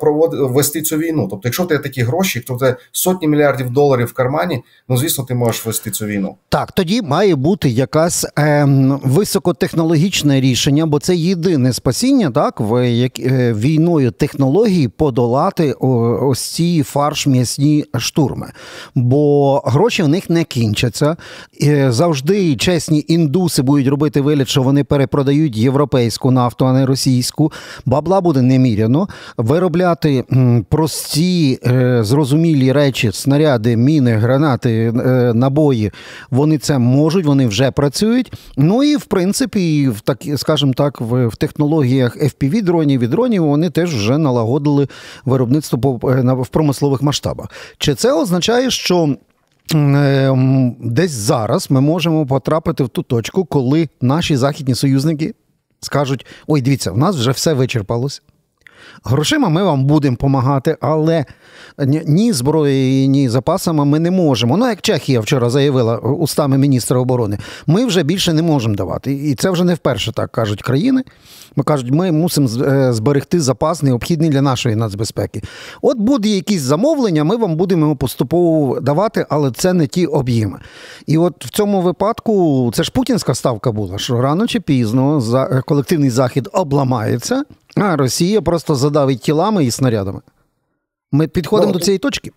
провод... 0.00 0.34
вести 0.34 0.82
цю 0.82 0.96
війну. 0.96 1.26
Тобто, 1.30 1.48
якщо 1.48 1.64
ти 1.64 1.78
такі 1.78 2.02
гроші, 2.02 2.38
якщо 2.38 2.56
ти 2.56 2.76
сотні 2.92 3.28
мільярдів 3.28 3.70
доларів 3.70 4.06
в 4.06 4.12
кармані, 4.12 4.62
ну 4.88 4.96
звісно, 4.96 5.24
ти 5.24 5.34
можеш 5.34 5.66
вести 5.66 5.90
цю 5.90 6.06
війну. 6.06 6.36
Так, 6.48 6.72
тоді 6.72 7.02
має 7.02 7.34
бути 7.34 7.68
якась 7.68 8.26
е, 8.38 8.64
високотехнологічне 9.02 10.40
рішення, 10.40 10.86
бо 10.86 10.98
це 10.98 11.16
єдине 11.16 11.72
спасіння, 11.72 12.30
так 12.30 12.60
в 12.60 12.90
як 12.90 13.18
е, 13.18 13.52
війною 13.52 14.10
технології 14.10 14.88
подолати 14.88 15.72
ось 15.72 16.40
ці 16.40 16.82
фарш 16.82 17.26
м'ясні 17.26 17.84
штурми. 17.98 18.52
Бо 18.94 19.58
гроші 19.64 20.02
в 20.02 20.08
них 20.08 20.30
не 20.30 20.44
кінчаться. 20.44 21.16
Е, 21.62 21.92
завжди 21.92 22.56
чесні 22.56 23.04
індуси 23.08 23.62
будуть 23.62 23.88
робити 23.88 24.20
вигляд, 24.20 24.48
що 24.48 24.62
вони 24.62 24.84
перепродають 24.84 25.56
європейську 25.56 26.30
нафту, 26.30 26.66
а 26.66 26.72
не 26.72 26.86
російську. 26.86 27.52
Бабла 27.86 28.20
буде 28.20 28.42
неміряно 28.42 29.08
виробляти 29.42 30.24
прості 30.68 31.58
е, 31.66 32.04
зрозумілі 32.04 32.72
речі, 32.72 33.12
снаряди, 33.12 33.76
міни, 33.76 34.12
гранати, 34.12 34.92
е, 34.96 35.32
набої. 35.34 35.92
Вони 36.30 36.58
це 36.58 36.78
можуть, 36.78 37.26
вони 37.26 37.46
вже 37.46 37.70
працюють. 37.70 38.32
Ну 38.56 38.82
і 38.82 38.96
в 38.96 39.04
принципі, 39.04 39.88
в 39.88 40.00
так, 40.00 40.22
скажімо 40.36 40.72
так, 40.76 41.00
в, 41.00 41.26
в 41.26 41.36
технологіях 41.36 42.16
fpv 42.16 42.62
дронів 42.62 43.00
і 43.00 43.06
дронів 43.06 43.46
вони 43.46 43.70
теж 43.70 43.94
вже 43.94 44.18
налагодили 44.18 44.88
виробництво 45.24 46.00
е, 46.04 46.32
в 46.32 46.48
промислових 46.48 47.02
масштабах. 47.02 47.46
Чи 47.78 47.94
це 47.94 48.12
означає, 48.12 48.70
що? 48.70 49.16
Десь 50.80 51.10
зараз 51.10 51.70
ми 51.70 51.80
можемо 51.80 52.26
потрапити 52.26 52.84
в 52.84 52.88
ту 52.88 53.02
точку, 53.02 53.44
коли 53.44 53.88
наші 54.00 54.36
західні 54.36 54.74
союзники 54.74 55.34
скажуть: 55.80 56.26
ой, 56.46 56.62
дивіться, 56.62 56.92
в 56.92 56.98
нас 56.98 57.16
вже 57.16 57.30
все 57.30 57.54
вичерпалось. 57.54 58.22
Грошима 59.04 59.48
ми 59.48 59.62
вам 59.62 59.84
будемо 59.84 60.16
допомагати, 60.16 60.76
але 60.80 61.24
ні 62.06 62.32
зброєю, 62.32 63.08
ні 63.08 63.28
запасами 63.28 63.84
ми 63.84 63.98
не 63.98 64.10
можемо. 64.10 64.56
Ну, 64.56 64.68
як 64.68 64.82
Чехія 64.82 65.20
вчора 65.20 65.50
заявила 65.50 65.98
устами 65.98 66.58
міністра 66.58 67.00
оборони, 67.00 67.38
ми 67.66 67.84
вже 67.86 68.02
більше 68.02 68.32
не 68.32 68.42
можемо 68.42 68.74
давати. 68.74 69.12
І 69.12 69.34
це 69.34 69.50
вже 69.50 69.64
не 69.64 69.74
вперше 69.74 70.12
так 70.12 70.32
кажуть 70.32 70.62
країни. 70.62 71.02
Ми 71.56 71.64
кажуть, 71.64 71.90
ми 71.90 72.12
мусимо 72.12 72.48
е, 72.62 72.92
зберегти 72.92 73.40
запас, 73.40 73.82
необхідний 73.82 74.30
для 74.30 74.42
нашої 74.42 74.76
нацбезпеки. 74.76 75.42
От 75.82 75.98
буде 75.98 76.28
якісь 76.28 76.60
замовлення, 76.60 77.24
ми 77.24 77.36
вам 77.36 77.56
будемо 77.56 77.96
поступово 77.96 78.80
давати, 78.80 79.26
але 79.28 79.50
це 79.50 79.72
не 79.72 79.86
ті 79.86 80.06
об'єми. 80.06 80.58
І 81.06 81.18
от 81.18 81.44
в 81.44 81.50
цьому 81.50 81.80
випадку 81.80 82.70
це 82.74 82.82
ж 82.82 82.92
путінська 82.92 83.34
ставка 83.34 83.72
була, 83.72 83.98
що 83.98 84.20
рано 84.20 84.46
чи 84.46 84.60
пізно 84.60 85.22
е, 85.50 85.62
колективний 85.66 86.10
захід 86.10 86.48
обламається. 86.52 87.44
А 87.76 87.96
Росія 87.96 88.42
просто 88.42 88.74
задавить 88.74 89.20
тілами 89.20 89.64
і 89.64 89.70
снарядами. 89.70 90.20
Ми 91.12 91.28
підходимо 91.28 91.72
ну, 91.72 91.78
до 91.78 91.84
цієї 91.84 91.98
точки. 91.98 92.32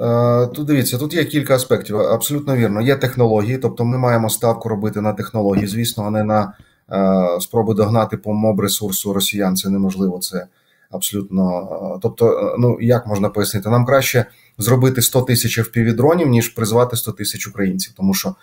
Е, 0.00 0.46
тут 0.46 0.66
дивіться, 0.66 0.98
тут 0.98 1.14
є 1.14 1.24
кілька 1.24 1.54
аспектів. 1.54 1.96
Абсолютно 1.96 2.56
вірно. 2.56 2.80
Є 2.80 2.96
технології, 2.96 3.58
тобто 3.58 3.84
ми 3.84 3.98
маємо 3.98 4.30
ставку 4.30 4.68
робити 4.68 5.00
на 5.00 5.12
технології, 5.12 5.66
звісно, 5.66 6.04
а 6.04 6.10
не 6.10 6.24
на 6.24 6.52
е, 6.92 7.40
спроби 7.40 7.74
догнати 7.74 8.16
по 8.16 8.32
моб 8.32 8.60
ресурсу 8.60 9.12
росіян. 9.12 9.56
Це 9.56 9.70
неможливо. 9.70 10.18
Це 10.18 10.46
абсолютно. 10.90 11.68
Е, 11.94 11.98
тобто, 12.02 12.56
ну 12.58 12.78
як 12.80 13.06
можна 13.06 13.28
пояснити, 13.28 13.70
нам 13.70 13.86
краще 13.86 14.26
зробити 14.58 15.02
100 15.02 15.22
тисяч 15.22 15.58
впівдронів, 15.58 16.28
ніж 16.28 16.48
призвати 16.48 16.96
100 16.96 17.12
тисяч 17.12 17.48
українців, 17.48 17.92
тому 17.96 18.14
що 18.14 18.34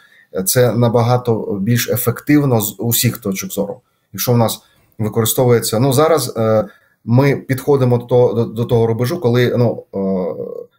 це 0.46 0.74
набагато 0.74 1.60
більш 1.62 1.90
ефективно 1.90 2.62
з 2.62 2.76
усіх 2.78 3.18
точок 3.18 3.52
зору. 3.52 3.82
Якщо 4.14 4.34
в 4.34 4.38
нас 4.38 4.62
використовується. 5.00 5.80
Ну 5.80 5.94
зараз 5.94 6.34
е, 6.38 6.66
ми 7.06 7.36
підходимо 7.36 7.98
до 7.98 8.34
до, 8.34 8.46
до 8.46 8.66
того 8.66 8.88
рубежу, 8.88 9.20
коли 9.20 9.56
ну 9.58 9.84
е, 9.96 10.00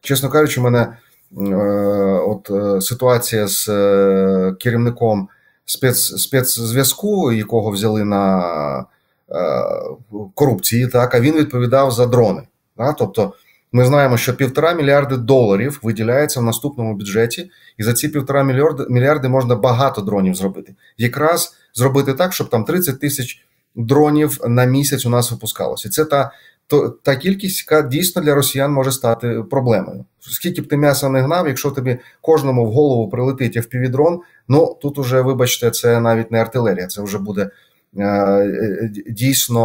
чесно 0.00 0.28
кажучи, 0.28 0.60
у 0.60 0.64
мене 0.64 0.96
е, 1.38 1.54
от 2.26 2.50
ситуація 2.84 3.46
з 3.48 3.66
керівником 4.60 5.28
спец, 5.64 5.98
спецзв'язку, 5.98 7.32
якого 7.32 7.70
взяли 7.70 8.04
на 8.04 8.84
корупції, 10.34 10.86
так 10.86 11.14
а 11.14 11.20
він 11.20 11.34
відповідав 11.34 11.90
за 11.90 12.06
дрони. 12.06 12.42
Так? 12.76 12.96
Тобто. 12.98 13.32
Ми 13.72 13.84
знаємо, 13.84 14.16
що 14.16 14.36
півтора 14.36 14.72
мільярди 14.72 15.16
доларів 15.16 15.80
виділяється 15.82 16.40
в 16.40 16.42
наступному 16.42 16.94
бюджеті, 16.94 17.50
і 17.78 17.82
за 17.82 17.92
ці 17.92 18.08
півтора 18.08 18.42
мільярди 18.88 19.28
можна 19.28 19.56
багато 19.56 20.00
дронів 20.00 20.34
зробити. 20.34 20.74
Якраз 20.98 21.54
зробити 21.74 22.14
так, 22.14 22.32
щоб 22.32 22.48
там 22.48 22.64
30 22.64 23.00
тисяч 23.00 23.44
дронів 23.74 24.38
на 24.46 24.64
місяць 24.64 25.06
у 25.06 25.10
нас 25.10 25.30
випускалося. 25.30 25.88
Це 25.88 26.04
та 26.04 26.30
то, 26.70 26.88
та 26.88 27.16
кількість, 27.16 27.66
яка 27.70 27.88
дійсно 27.88 28.22
для 28.22 28.34
росіян 28.34 28.72
може 28.72 28.92
стати 28.92 29.42
проблемою. 29.50 30.04
Скільки 30.20 30.62
б 30.62 30.68
ти 30.68 30.76
м'яса 30.76 31.08
не 31.08 31.22
гнав, 31.22 31.48
якщо 31.48 31.70
тобі 31.70 31.98
кожному 32.20 32.66
в 32.66 32.72
голову 32.72 33.08
прилетить 33.08 33.56
FPV-дрон, 33.56 34.18
ну 34.48 34.78
тут 34.82 34.98
уже, 34.98 35.20
вибачте, 35.20 35.70
це 35.70 36.00
навіть 36.00 36.30
не 36.30 36.40
артилерія, 36.40 36.86
це 36.86 37.02
вже 37.02 37.18
буде 37.18 37.50
е, 37.96 38.04
е 38.04 38.90
дійсно, 39.08 39.60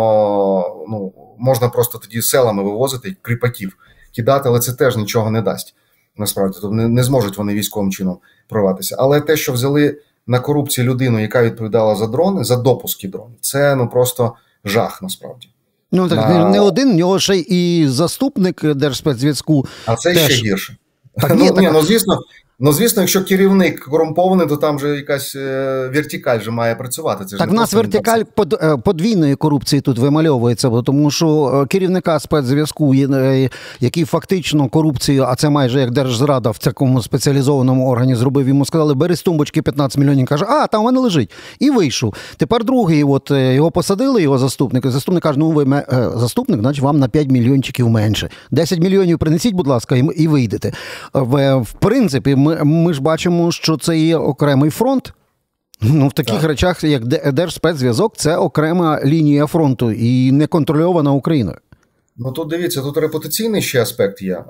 ну 0.89 1.13
можна 1.38 1.69
просто 1.69 1.97
тоді 1.97 2.21
селами 2.21 2.63
вивозити 2.63 3.15
кріпаків, 3.21 3.77
кидати, 4.15 4.50
але 4.50 4.59
це 4.59 4.74
теж 4.74 4.97
нічого 4.97 5.31
не 5.31 5.41
дасть. 5.41 5.75
Насправді, 6.17 6.57
тобто 6.62 6.75
не, 6.75 6.88
не 6.88 7.03
зможуть 7.03 7.38
вони 7.38 7.53
військовим 7.53 7.91
чином 7.91 8.17
прорватися. 8.47 8.95
Але 9.00 9.21
те, 9.21 9.38
що 9.38 9.53
взяли 9.53 10.01
на 10.27 10.39
корупції 10.39 10.88
людину, 10.88 11.20
яка 11.20 11.44
відповідала 11.44 11.96
за 11.96 12.08
дрони, 12.08 12.44
за 12.44 12.55
допуски 12.55 13.08
дронів. 13.08 13.38
Це 13.41 13.75
ну 13.75 13.89
просто 13.89 14.34
жах 14.65 15.01
насправді. 15.01 15.50
Ну 15.91 16.10
так 16.10 16.17
на... 16.17 16.50
не 16.50 16.60
один, 16.60 16.91
в 16.91 16.96
нього 16.96 17.20
ще 17.20 17.38
і 17.38 17.88
заступник 17.88 18.65
Держспецзв'язку. 18.65 19.65
А 19.86 19.96
це 19.96 20.13
теж... 20.13 20.32
ще 20.32 20.46
гірше. 20.46 20.75
Так, 21.17 21.29
ну, 21.36 21.44
ні, 21.44 21.50
так... 21.50 21.60
ні, 21.60 21.70
ну 21.74 21.82
звісно, 21.82 22.20
Ну, 22.59 22.71
звісно, 22.71 23.01
якщо 23.01 23.24
керівник 23.24 23.79
корумпований, 23.79 24.47
то 24.47 24.57
там 24.57 24.77
вже 24.77 24.95
якась 24.95 25.35
е, 25.35 25.89
вертикаль 25.93 26.39
вже 26.39 26.51
має 26.51 26.75
працювати. 26.75 27.25
Це 27.25 27.38
так, 27.38 27.50
в 27.50 27.53
нас 27.53 27.74
вертикаль 27.74 28.21
под, 28.35 28.53
е, 28.53 28.77
подвійної 28.77 29.35
корупції 29.35 29.81
тут 29.81 30.00
вимальовується, 30.00 30.69
бо 30.69 30.81
тому 30.81 31.12
що 31.12 31.62
е, 31.63 31.67
керівника 31.67 32.19
спецзв'язку, 32.19 32.95
який 33.79 34.05
фактично 34.05 34.67
корупцію, 34.69 35.24
а 35.24 35.35
це 35.35 35.50
майже 35.50 35.79
як 35.79 35.91
держзрада 35.91 36.51
в 36.51 36.57
такому 36.57 37.01
спеціалізованому 37.01 37.89
органі 37.89 38.15
зробив, 38.15 38.47
йому 38.47 38.65
сказали, 38.65 38.93
бери 38.93 39.15
з 39.15 39.21
тумбочки 39.21 39.62
15 39.62 39.97
мільйонів. 39.97 40.27
Каже, 40.27 40.45
а 40.50 40.67
там 40.67 40.83
мене 40.83 41.00
лежить. 41.00 41.31
І 41.59 41.69
вийшов. 41.69 42.13
Тепер 42.38 42.63
другий, 42.63 43.03
от 43.03 43.31
його 43.31 43.71
посадили, 43.71 44.21
його 44.21 44.38
заступник. 44.38 44.88
Заступник 44.88 45.24
каже, 45.24 45.39
ну 45.39 45.51
ви 45.51 45.83
заступник, 46.15 46.59
значить 46.59 46.83
вам 46.83 47.00
на 47.00 47.07
5 47.07 47.31
мільйончиків 47.31 47.89
менше. 47.89 48.29
10 48.51 48.79
мільйонів 48.79 49.19
принесіть, 49.19 49.53
будь 49.53 49.67
ласка, 49.67 49.95
і 49.95 50.27
вийдете. 50.27 50.74
В, 51.13 51.55
в 51.55 51.74
принципі, 51.74 52.35
ми 52.45 52.63
ми 52.63 52.93
ж 52.93 53.01
бачимо, 53.01 53.51
що 53.51 53.77
це 53.77 53.97
є 53.97 54.17
окремий 54.17 54.69
фронт. 54.69 55.13
Ну, 55.81 56.07
В 56.07 56.13
таких 56.13 56.35
так. 56.35 56.43
речах, 56.43 56.83
як 56.83 57.05
Держспецзв'язок, 57.33 58.17
це 58.17 58.37
окрема 58.37 59.01
лінія 59.05 59.47
фронту 59.47 59.91
і 59.91 60.31
не 60.31 60.47
контрольована 60.47 61.11
Україною. 61.11 61.57
Ну 62.17 62.31
тут 62.31 62.49
дивіться, 62.49 62.81
тут 62.81 62.97
репутаційний 62.97 63.61
ще 63.61 63.81
аспект 63.81 64.21
є. 64.21 64.43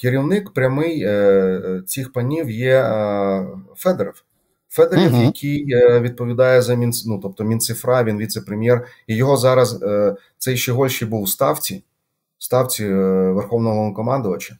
Керівник 0.00 0.52
прямий 0.52 1.02
е, 1.02 1.82
цих 1.86 2.12
панів 2.12 2.50
є 2.50 2.74
е, 2.74 3.46
Федоров. 3.76 4.14
Федоров, 4.68 5.14
угу. 5.14 5.22
який 5.22 5.72
е, 5.72 6.00
відповідає 6.00 6.62
за 6.62 6.74
Мін, 6.74 6.92
ну, 7.06 7.20
тобто 7.22 7.44
Мінцифра, 7.44 8.04
він 8.04 8.18
віце-прем'єр. 8.18 8.86
І 9.06 9.16
його 9.16 9.36
зараз 9.36 9.84
цей 10.38 10.56
Щегольщий 10.56 11.08
був 11.08 11.22
в 11.22 11.28
ставці, 11.28 11.84
ставці 12.38 12.88
Верховного 12.88 13.74
Головнокомандувача. 13.74 14.56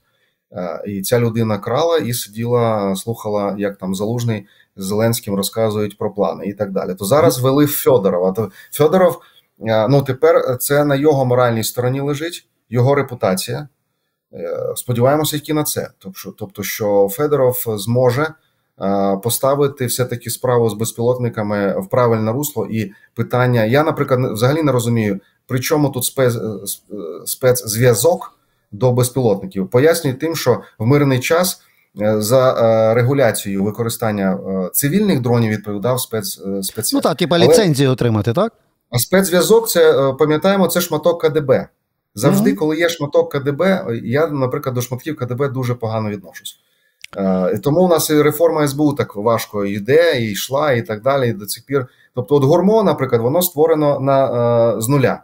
Е, 0.56 0.82
і 0.86 1.02
ця 1.02 1.20
людина 1.20 1.58
крала 1.58 1.98
і 1.98 2.12
сиділа, 2.12 2.96
слухала, 2.96 3.54
як 3.58 3.76
там 3.76 3.94
Залужний 3.94 4.46
з 4.76 4.84
Зеленським 4.84 5.34
розказують 5.34 5.98
про 5.98 6.12
плани 6.12 6.46
і 6.46 6.52
так 6.52 6.70
далі. 6.70 6.94
То 6.94 7.04
зараз 7.04 7.40
вели 7.40 7.66
Федорова. 7.66 8.32
То 8.32 8.50
Федоров, 8.72 9.20
е, 9.66 9.88
ну 9.88 10.02
тепер 10.02 10.58
це 10.58 10.84
на 10.84 10.94
його 10.94 11.24
моральній 11.24 11.64
стороні 11.64 12.00
лежить, 12.00 12.48
його 12.70 12.94
репутація. 12.94 13.68
Е, 14.34 14.72
сподіваємося, 14.76 15.36
які 15.36 15.52
на 15.52 15.64
це. 15.64 15.90
Тобто, 16.38 16.62
що 16.62 17.08
Федоров 17.12 17.64
зможе 17.66 18.34
поставити 19.22 19.86
все-таки 19.86 20.30
справу 20.30 20.70
з 20.70 20.74
безпілотниками 20.74 21.80
в 21.80 21.88
правильне 21.88 22.32
русло 22.32 22.66
і 22.70 22.92
питання. 23.14 23.64
Я, 23.64 23.82
наприклад, 23.82 24.32
взагалі 24.32 24.62
не 24.62 24.72
розумію, 24.72 25.20
при 25.46 25.60
чому 25.60 25.90
тут 25.90 26.04
спец, 26.04 26.38
спецзв'язок 27.26 28.41
до 28.72 28.92
безпілотників. 28.92 29.70
Пояснюють 29.70 30.20
тим, 30.20 30.36
що 30.36 30.60
в 30.78 30.86
мирний 30.86 31.20
час 31.20 31.60
е, 32.00 32.20
за 32.20 32.52
е, 32.52 32.94
регуляцією 32.94 33.64
використання 33.64 34.32
е, 34.32 34.70
цивільних 34.72 35.20
дронів 35.20 35.50
відповідав 35.50 36.00
спец, 36.00 36.40
спец... 36.62 36.92
Ну 36.92 37.00
так, 37.00 37.16
типа 37.16 37.38
ліцензію 37.38 37.90
отримати, 37.90 38.32
так? 38.32 38.52
А 38.90 38.98
спецзв'язок 38.98 39.68
це 39.68 40.12
пам'ятаємо, 40.18 40.68
це 40.68 40.80
шматок 40.80 41.22
КДБ. 41.22 41.68
Завжди, 42.14 42.50
mm-hmm. 42.50 42.56
коли 42.56 42.76
є 42.76 42.88
шматок 42.88 43.32
КДБ, 43.32 43.86
я, 44.02 44.26
наприклад, 44.26 44.74
до 44.74 44.82
шматків 44.82 45.16
КДБ 45.16 45.48
дуже 45.48 45.74
погано 45.74 46.10
відношусь. 46.10 46.56
І 47.54 47.58
Тому 47.58 47.80
у 47.80 47.88
нас 47.88 48.10
і 48.10 48.22
реформа 48.22 48.68
СБУ 48.68 48.92
так 48.92 49.16
важко 49.16 49.64
йде, 49.64 50.20
і 50.20 50.30
йшла, 50.30 50.72
і 50.72 50.82
так 50.82 51.02
далі. 51.02 51.28
і 51.28 51.32
до 51.32 51.46
цих 51.46 51.66
пір. 51.66 51.86
Тобто, 52.14 52.34
от 52.34 52.44
ГОРМО, 52.44 52.82
наприклад, 52.82 53.22
воно 53.22 53.42
створено 53.42 54.00
на, 54.00 54.80
з 54.80 54.88
нуля. 54.88 55.22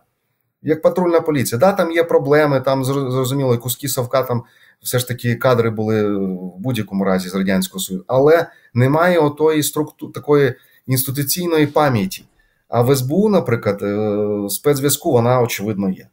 Як 0.62 0.83
патрульна 0.83 1.21
поліція. 1.21 1.59
Да, 1.59 1.73
там 1.73 1.93
є 1.93 2.05
проблеми, 2.05 2.61
там 2.61 2.85
зрозуміло, 2.85 3.59
куски 3.59 3.88
совка 3.88 4.23
там 4.23 4.43
все 4.83 4.99
ж 4.99 5.09
таки 5.09 5.35
кадри 5.35 5.71
були 5.71 6.17
в 6.17 6.59
будь-якому 6.59 7.05
разі 7.05 7.29
з 7.29 7.35
Радянського 7.35 7.81
Союзу, 7.81 8.05
але 8.07 8.47
немає 8.75 9.19
отої 9.19 9.62
структури 9.62 10.12
такої 10.12 10.55
інституційної 10.87 11.67
пам'яті. 11.67 12.25
А 12.69 12.83
в 12.83 12.97
СБУ, 12.97 13.29
наприклад, 13.29 13.83
е, 13.83 14.49
спецзв'язку 14.49 15.12
вона 15.12 15.41
очевидно 15.41 15.91
є. 15.91 16.09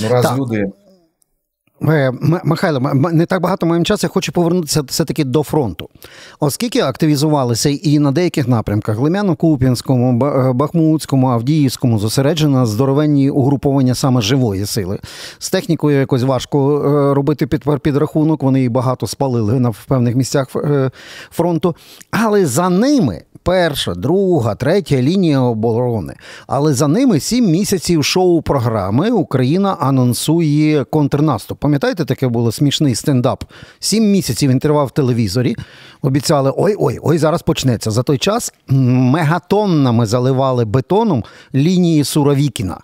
Ну, 0.00 0.08
раз 0.08 0.24
так. 0.24 0.38
люди. 0.38 0.64
Е, 1.88 2.12
Михайло, 2.44 2.80
не 3.12 3.26
так 3.26 3.42
багато 3.42 3.66
маємо 3.66 3.84
часу, 3.84 4.06
я 4.06 4.08
хочу 4.08 4.32
повернутися 4.32 4.82
все-таки 4.82 5.24
до 5.24 5.42
фронту. 5.42 5.88
Оскільки 6.40 6.80
активізувалися 6.80 7.68
і 7.68 7.98
на 7.98 8.12
деяких 8.12 8.48
напрямках 8.48 8.98
Лимяно-Куп'янському, 8.98 10.26
е, 10.26 10.52
Бахмутському, 10.52 11.28
Авдіївському 11.28 11.98
зосереджено 11.98 12.66
здоровенні 12.66 13.30
угруповання 13.30 13.94
саме 13.94 14.20
живої 14.20 14.66
сили. 14.66 14.98
З 15.38 15.50
технікою 15.50 15.98
якось 15.98 16.22
важко 16.22 16.82
робити 17.14 17.46
підрахунок, 17.82 18.42
вони 18.42 18.58
її 18.58 18.68
багато 18.68 19.06
спалили 19.06 19.60
на 19.60 19.68
в 19.70 19.84
певних 19.88 20.16
місцях 20.16 20.48
фронту. 21.30 21.76
Але 22.10 22.46
за 22.46 22.68
ними 22.68 23.22
перша, 23.44 23.94
друга, 23.94 24.54
третя 24.54 25.02
лінія 25.02 25.40
оборони. 25.40 26.14
Але 26.46 26.74
за 26.74 26.88
ними 26.88 27.20
сім 27.20 27.46
місяців 27.46 28.04
шоу-програми 28.04 29.10
Україна 29.10 29.76
анонсує 29.80 30.84
контрнаступ. 30.84 31.58
Пам'ятаєте, 31.74 32.04
таке 32.04 32.28
було 32.28 32.52
смішний 32.52 32.94
стендап? 32.94 33.44
Сім 33.78 34.04
місяців 34.04 34.50
він 34.50 34.58
тривав 34.58 34.86
в 34.86 34.90
телевізорі. 34.90 35.56
Обіцяли: 36.02 36.52
ой-ой, 36.56 36.98
ой, 37.02 37.18
зараз 37.18 37.42
почнеться. 37.42 37.90
За 37.90 38.02
той 38.02 38.18
час 38.18 38.52
мегатоннами 38.68 40.06
заливали 40.06 40.64
бетоном 40.64 41.24
лінії 41.54 42.04
Суровікіна. 42.04 42.80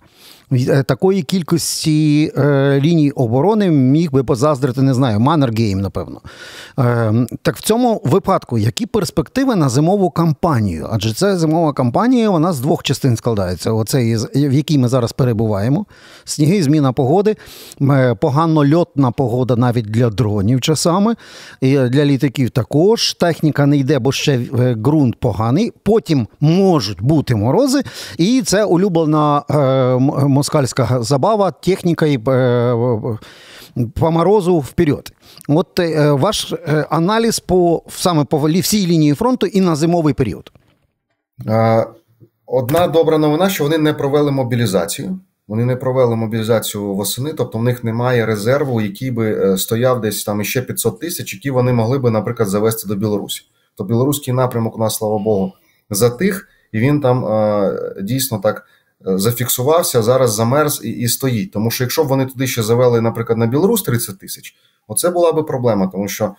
Е, 0.51 0.83
такої 0.83 1.21
кількості 1.21 2.31
е, 2.37 2.79
ліній 2.83 3.11
оборони 3.11 3.71
міг 3.71 4.11
би 4.11 4.23
позаздрити, 4.23 4.81
не 4.81 4.93
знаю, 4.93 5.19
Маннергейм, 5.19 5.81
напевно. 5.81 6.21
Е, 6.79 7.13
так 7.41 7.55
в 7.57 7.61
цьому 7.61 8.01
випадку, 8.05 8.57
які 8.57 8.85
перспективи 8.85 9.55
на 9.55 9.69
зимову 9.69 10.09
кампанію? 10.09 10.87
Адже 10.91 11.13
це 11.13 11.37
зимова 11.37 11.73
кампанія, 11.73 12.29
вона 12.29 12.53
з 12.53 12.59
двох 12.59 12.83
частин 12.83 13.17
складається. 13.17 13.71
Оце, 13.71 14.17
в 14.35 14.53
якій 14.53 14.77
ми 14.77 14.87
зараз 14.87 15.11
перебуваємо. 15.11 15.85
Сніги, 16.23 16.63
зміна 16.63 16.93
погоди, 16.93 17.35
е, 17.81 18.15
погано 18.15 18.75
льотна 18.75 19.11
погода 19.11 19.55
навіть 19.55 19.85
для 19.85 20.09
дронів 20.09 20.61
часами, 20.61 21.15
і 21.61 21.77
для 21.77 22.05
літаків 22.05 22.49
також. 22.49 23.13
Техніка 23.13 23.65
не 23.65 23.77
йде, 23.77 23.99
бо 23.99 24.11
ще 24.11 24.33
е, 24.33 24.75
ґрунт 24.75 25.15
поганий. 25.19 25.71
Потім 25.83 26.27
можуть 26.39 27.01
бути 27.01 27.35
морози, 27.35 27.81
і 28.17 28.41
це 28.45 28.63
улюблена. 28.63 29.43
Е, 29.49 30.40
москальська 30.40 30.98
забава, 31.02 31.50
техніка 31.50 32.06
і 32.06 32.18
э, 32.18 33.18
по 33.94 34.10
морозу 34.10 34.58
вперед. 34.58 35.12
От 35.48 35.78
э, 35.78 36.18
ваш 36.18 36.52
э, 36.52 36.86
аналіз 36.90 37.38
по 37.38 37.82
саме 37.88 38.24
по 38.24 38.38
всій 38.38 38.86
лінії 38.86 39.14
фронту 39.14 39.46
і 39.46 39.60
на 39.60 39.76
зимовий 39.76 40.14
період. 40.14 40.52
Одна 42.46 42.86
добра 42.88 43.18
новина, 43.18 43.50
що 43.50 43.64
вони 43.64 43.78
не 43.78 43.94
провели 43.94 44.30
мобілізацію. 44.30 45.18
Вони 45.48 45.64
не 45.64 45.76
провели 45.76 46.16
мобілізацію 46.16 46.94
восени, 46.94 47.32
тобто 47.32 47.58
в 47.58 47.62
них 47.62 47.84
немає 47.84 48.26
резерву, 48.26 48.80
який 48.80 49.10
би 49.10 49.52
е, 49.52 49.58
стояв 49.58 50.00
десь 50.00 50.24
там 50.24 50.40
іще 50.40 50.62
500 50.62 51.00
тисяч, 51.00 51.34
які 51.34 51.50
вони 51.50 51.72
могли 51.72 51.98
би, 51.98 52.10
наприклад, 52.10 52.48
завести 52.48 52.88
до 52.88 52.94
Білорусі. 52.94 53.42
То 53.76 53.84
білоруський 53.84 54.34
напрямок 54.34 54.76
у 54.76 54.78
нас, 54.78 54.96
слава 54.96 55.18
Богу, 55.18 55.52
затих, 55.90 56.48
і 56.72 56.78
він 56.78 57.00
там 57.00 57.24
е, 57.24 57.94
дійсно 58.02 58.38
так 58.38 58.66
Е, 58.79 58.79
зафіксувався, 59.05 60.01
зараз 60.01 60.33
замерз 60.33 60.81
і 60.83 60.89
і 60.89 61.07
стоїть. 61.07 61.51
Тому 61.51 61.71
що 61.71 61.83
якщо 61.83 62.03
б 62.03 62.07
вони 62.07 62.25
туди 62.25 62.47
ще 62.47 62.63
завели, 62.63 63.01
наприклад, 63.01 63.37
на 63.37 63.47
Білорусь 63.47 63.83
30 63.83 64.19
тисяч, 64.19 64.55
оце 64.87 65.09
була 65.09 65.31
би 65.31 65.43
проблема, 65.43 65.87
тому 65.87 66.07
що 66.07 66.35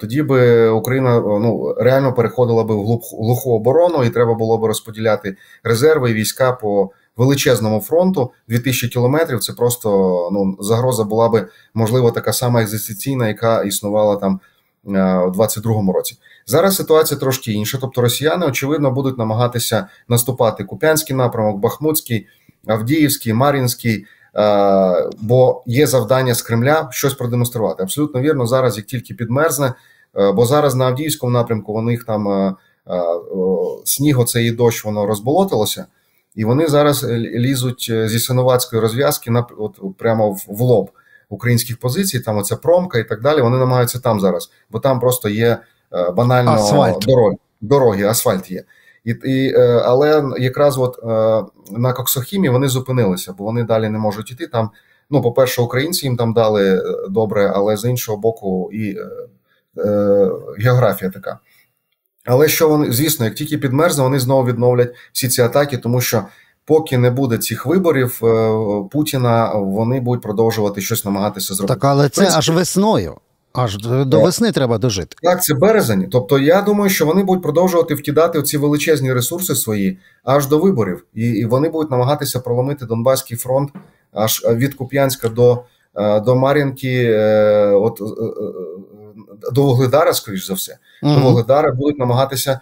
тоді 0.00 0.22
би 0.22 0.68
Україна 0.68 1.20
ну 1.20 1.74
реально 1.78 2.12
переходила 2.12 2.64
би 2.64 2.74
в 2.74 2.84
глуху 3.20 3.54
оборону, 3.54 4.04
і 4.04 4.10
треба 4.10 4.34
було 4.34 4.58
б 4.58 4.64
розподіляти 4.64 5.36
резерви 5.64 6.10
і 6.10 6.14
війська 6.14 6.52
по 6.52 6.90
величезному 7.16 7.80
фронту. 7.80 8.30
2000 8.48 8.88
кілометрів 8.88 9.40
це 9.40 9.52
просто 9.52 9.88
ну 10.32 10.56
загроза 10.60 11.04
була 11.04 11.28
би 11.28 11.48
можливо 11.74 12.10
така 12.10 12.32
сама 12.32 12.62
екзистенційна, 12.62 13.28
яка 13.28 13.62
існувала 13.62 14.16
там 14.16 14.40
у 14.86 15.30
22-му 15.30 15.92
році. 15.92 16.16
Зараз 16.46 16.76
ситуація 16.76 17.20
трошки 17.20 17.52
інша. 17.52 17.78
Тобто 17.80 18.00
росіяни, 18.00 18.46
очевидно, 18.46 18.90
будуть 18.90 19.18
намагатися 19.18 19.88
наступати 20.08 20.64
Куп'янський 20.64 21.16
напрямок, 21.16 21.60
Бахмутський, 21.60 22.26
Авдіївський, 22.66 23.32
Мар'їнський. 23.32 24.04
Бо 25.20 25.62
є 25.66 25.86
завдання 25.86 26.34
з 26.34 26.42
Кремля 26.42 26.88
щось 26.92 27.14
продемонструвати. 27.14 27.82
Абсолютно 27.82 28.20
вірно, 28.20 28.46
зараз 28.46 28.76
як 28.76 28.86
тільки 28.86 29.14
підмерзне, 29.14 29.72
бо 30.34 30.46
зараз 30.46 30.74
на 30.74 30.86
Авдіївському 30.86 31.32
напрямку 31.32 31.72
вони 31.72 31.92
їх 31.92 32.04
там 32.04 32.56
сніг, 33.84 34.20
оцей 34.20 34.50
дощ, 34.50 34.84
воно 34.84 35.06
розболотилося, 35.06 35.86
і 36.34 36.44
вони 36.44 36.66
зараз 36.66 37.04
лізуть 37.14 37.92
зі 38.06 38.18
Синовацької 38.18 38.82
розв'язки 38.82 39.30
на 39.30 39.46
от 39.58 39.78
прямо 39.98 40.30
в 40.48 40.60
лоб 40.60 40.90
українських 41.28 41.80
позицій. 41.80 42.20
Там 42.20 42.36
оця 42.36 42.56
промка 42.56 42.98
і 42.98 43.04
так 43.04 43.22
далі. 43.22 43.40
Вони 43.40 43.58
намагаються 43.58 43.98
там 44.00 44.20
зараз, 44.20 44.50
бо 44.70 44.80
там 44.80 45.00
просто 45.00 45.28
є 45.28 45.58
Е, 45.92 46.10
банально 46.10 46.50
асфальт. 46.50 47.04
дороги, 47.06 47.36
дороги, 47.60 48.04
асфальт 48.04 48.50
є. 48.50 48.64
І, 49.04 49.10
і, 49.10 49.52
е, 49.56 49.82
Але 49.84 50.24
якраз 50.38 50.78
от 50.78 50.98
е, 51.02 51.06
на 51.72 51.92
Коксохімі 51.92 52.48
вони 52.48 52.68
зупинилися, 52.68 53.32
бо 53.38 53.44
вони 53.44 53.64
далі 53.64 53.88
не 53.88 53.98
можуть 53.98 54.30
іти. 54.30 54.46
Там, 54.46 54.70
ну, 55.10 55.22
по-перше, 55.22 55.62
українці 55.62 56.06
їм 56.06 56.16
там 56.16 56.32
дали 56.32 56.82
добре, 57.10 57.52
але 57.54 57.76
з 57.76 57.84
іншого 57.84 58.18
боку, 58.18 58.70
і 58.72 58.96
е, 59.78 60.30
географія 60.58 61.10
така. 61.10 61.38
Але 62.24 62.48
що 62.48 62.68
вони, 62.68 62.92
звісно, 62.92 63.24
як 63.24 63.34
тільки 63.34 63.58
підмерзне, 63.58 64.02
вони 64.02 64.18
знову 64.18 64.44
відновлять 64.44 64.94
всі 65.12 65.28
ці 65.28 65.42
атаки, 65.42 65.78
тому 65.78 66.00
що 66.00 66.24
поки 66.66 66.98
не 66.98 67.10
буде 67.10 67.38
цих 67.38 67.66
виборів 67.66 68.20
Путіна, 68.90 69.54
вони 69.54 70.00
будуть 70.00 70.22
продовжувати 70.22 70.80
щось 70.80 71.04
намагатися 71.04 71.54
зробити. 71.54 71.74
Так, 71.80 71.90
але 71.90 72.08
це 72.08 72.30
аж 72.34 72.50
весною. 72.50 73.14
Аж 73.56 73.76
до 74.06 74.20
весни 74.20 74.52
треба 74.52 74.78
дожити. 74.78 75.16
Так, 75.22 75.42
це 75.42 75.54
березень. 75.54 76.08
Тобто, 76.12 76.38
я 76.38 76.62
думаю, 76.62 76.90
що 76.90 77.06
вони 77.06 77.24
будуть 77.24 77.42
продовжувати 77.42 77.94
вкидати 77.94 78.42
ці 78.42 78.58
величезні 78.58 79.12
ресурси 79.12 79.54
свої 79.54 79.98
аж 80.24 80.46
до 80.46 80.58
виборів, 80.58 81.04
і 81.14 81.22
і 81.22 81.44
вони 81.44 81.68
будуть 81.68 81.90
намагатися 81.90 82.40
проломити 82.40 82.86
Донбаський 82.86 83.36
фронт 83.36 83.70
аж 84.12 84.44
від 84.50 84.74
Куп'янська 84.74 85.28
до 85.28 85.62
е, 85.94 86.20
до 86.20 86.36
Мар'їнки, 86.36 87.04
е, 87.04 87.66
от 87.66 88.00
е, 88.00 88.04
до 89.52 89.62
Вугледара, 89.62 90.12
скоріш 90.12 90.46
за 90.46 90.54
все, 90.54 90.78
угу. 91.02 91.14
до 91.14 91.20
Вугледара 91.20 91.72
будуть 91.72 91.98
намагатися 91.98 92.60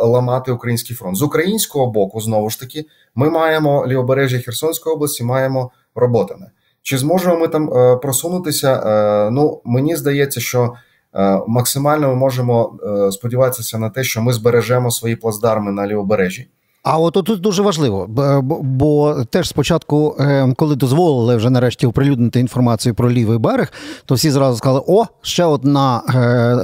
ламати 0.00 0.52
український 0.52 0.96
фронт 0.96 1.16
з 1.16 1.22
українського 1.22 1.86
боку. 1.86 2.20
Знову 2.20 2.50
ж 2.50 2.60
таки, 2.60 2.84
ми 3.14 3.30
маємо 3.30 3.86
лівобережжя 3.86 4.38
Херсонської 4.38 4.94
області, 4.94 5.24
маємо 5.24 5.70
роботами. 5.94 6.50
Чи 6.82 6.98
зможемо 6.98 7.36
ми 7.36 7.48
там 7.48 7.70
е, 7.74 7.96
просунутися? 7.96 8.74
Е, 8.74 9.30
ну 9.30 9.60
мені 9.64 9.96
здається, 9.96 10.40
що 10.40 10.74
е, 11.14 11.40
максимально 11.46 12.08
ми 12.08 12.14
можемо 12.14 12.78
сподіватися 13.12 13.78
на 13.78 13.90
те, 13.90 14.04
що 14.04 14.22
ми 14.22 14.32
збережемо 14.32 14.90
свої 14.90 15.16
плацдарми 15.16 15.72
на 15.72 15.86
лівобережжі. 15.86 16.48
А 16.86 16.98
от 16.98 17.14
тут 17.14 17.40
дуже 17.40 17.62
важливо, 17.62 18.06
бо, 18.08 18.42
бо 18.62 19.24
теж 19.30 19.48
спочатку, 19.48 20.16
коли 20.56 20.76
дозволили 20.76 21.36
вже 21.36 21.50
нарешті 21.50 21.86
оприлюднити 21.86 22.40
інформацію 22.40 22.94
про 22.94 23.10
лівий 23.10 23.38
берег, 23.38 23.72
то 24.04 24.14
всі 24.14 24.30
зразу 24.30 24.58
сказали: 24.58 24.82
о, 24.86 25.04
ще 25.22 25.44
одна 25.44 26.02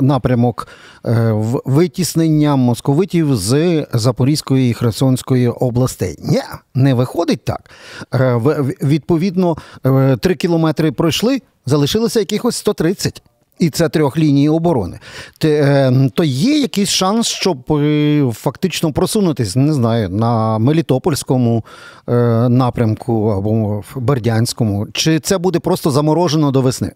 напрямок 0.03 0.69
витіснення 1.65 2.57
московитів 2.57 3.37
з 3.37 3.87
Запорізької 3.93 4.71
і 4.71 4.75
Херсонської 4.75 5.49
областей. 5.49 6.17
Ні, 6.23 6.43
не 6.75 6.95
виходить 6.95 7.45
так. 7.45 7.71
Відповідно, 8.83 9.57
три 10.21 10.35
кілометри 10.35 10.93
пройшли, 10.93 11.43
залишилося 11.67 12.21
якихось 12.21 12.57
130 12.57 13.23
і 13.63 13.71
це 13.71 13.89
трьох 13.89 14.19
ліній 14.19 14.49
оборони, 14.49 14.99
ем, 15.45 16.11
то 16.11 16.25
є 16.25 16.59
якийсь 16.59 16.89
шанс, 16.89 17.27
щоб 17.27 17.73
е, 17.73 18.31
фактично 18.35 18.93
просунутися, 18.93 19.59
не 19.59 19.73
знаю, 19.73 20.09
на 20.09 20.59
Мелітопольському 20.59 21.65
е, 22.09 22.13
напрямку 22.49 23.29
або 23.29 23.81
в 23.95 24.01
Бердянському, 24.01 24.87
чи 24.93 25.21
це 25.21 25.39
буде 25.39 25.59
просто 25.59 25.91
заморожено 25.91 26.51
до 26.51 26.61
весни? 26.61 26.93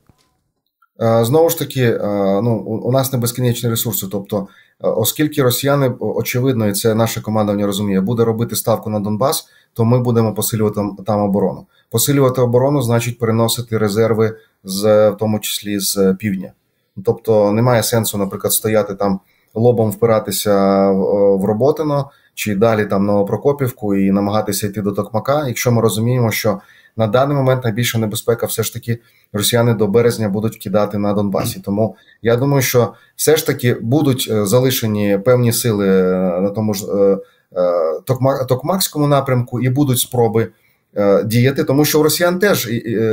Е, 1.02 1.24
знову 1.24 1.50
ж 1.50 1.59
таки, 1.59 1.98
ну 2.42 2.57
у 2.85 2.92
нас 2.92 3.12
не 3.12 3.18
безкінечні 3.18 3.70
ресурси. 3.70 4.07
Тобто, 4.12 4.48
оскільки 4.81 5.42
росіяни, 5.42 5.88
очевидно, 6.00 6.68
і 6.68 6.72
це 6.72 6.94
наша 6.94 7.20
команда 7.20 7.66
розуміє, 7.66 8.00
буде 8.00 8.24
робити 8.24 8.57
ставку 8.57 8.90
на 8.90 9.00
Донбас, 9.00 9.46
то 9.74 9.85
ми 9.85 10.00
будемо 10.00 10.35
посилювати 10.35 10.81
там 11.07 11.20
оборону. 11.20 11.66
Посилювати 11.90 12.40
оборону 12.40 12.83
значить 12.83 13.18
переносити 13.18 13.79
резерви 13.79 14.37
з 14.66 15.11
в 15.11 15.16
тому 15.16 15.38
числі 15.38 15.79
з 15.79 16.16
півдня. 16.18 16.52
Тобто 17.05 17.52
немає 17.52 17.83
сенсу, 17.83 18.18
наприклад, 18.18 18.52
стояти 18.52 18.94
там 18.94 19.20
лобом 19.55 19.90
впиратися 19.90 20.90
в 20.90 21.44
Роботино 21.44 22.11
чи 22.35 22.55
далі 22.55 22.87
там 22.87 23.07
Новопрокопівку 23.07 23.94
і 23.94 24.11
намагатися 24.11 24.66
йти 24.66 24.83
до 24.83 24.92
Токмака, 24.92 25.48
якщо 25.48 25.72
ми 25.72 25.83
розуміємо, 25.83 26.31
що 26.31 26.61
на 26.96 27.07
даний 27.07 27.37
момент 27.37 27.64
найбільша 27.64 27.98
небезпека 27.98 28.46
все 28.46 28.62
ж 28.62 28.72
таки 28.72 28.98
росіяни 29.33 29.74
до 29.74 29.87
березня 29.87 30.29
будуть 30.29 30.57
кидати 30.57 30.98
на 30.98 31.12
Донбасі. 31.12 31.61
Тому 31.61 31.96
я 32.22 32.37
думаю, 32.37 32.62
що 32.62 32.92
все 33.16 33.37
ж 33.37 33.46
таки 33.46 33.74
будуть 33.74 34.31
залишені 34.31 35.18
певні 35.24 35.52
сили 35.52 35.87
на 36.40 36.50
тому 36.50 36.74
ж 36.74 36.87
Токмакському 38.48 39.07
напрямку 39.07 39.61
і 39.61 39.68
будуть 39.68 39.98
спроби. 39.98 40.48
Діяти, 41.25 41.65
тому 41.65 41.85
що 41.85 42.01
у 42.01 42.03
росіян 42.03 42.39
теж 42.39 42.69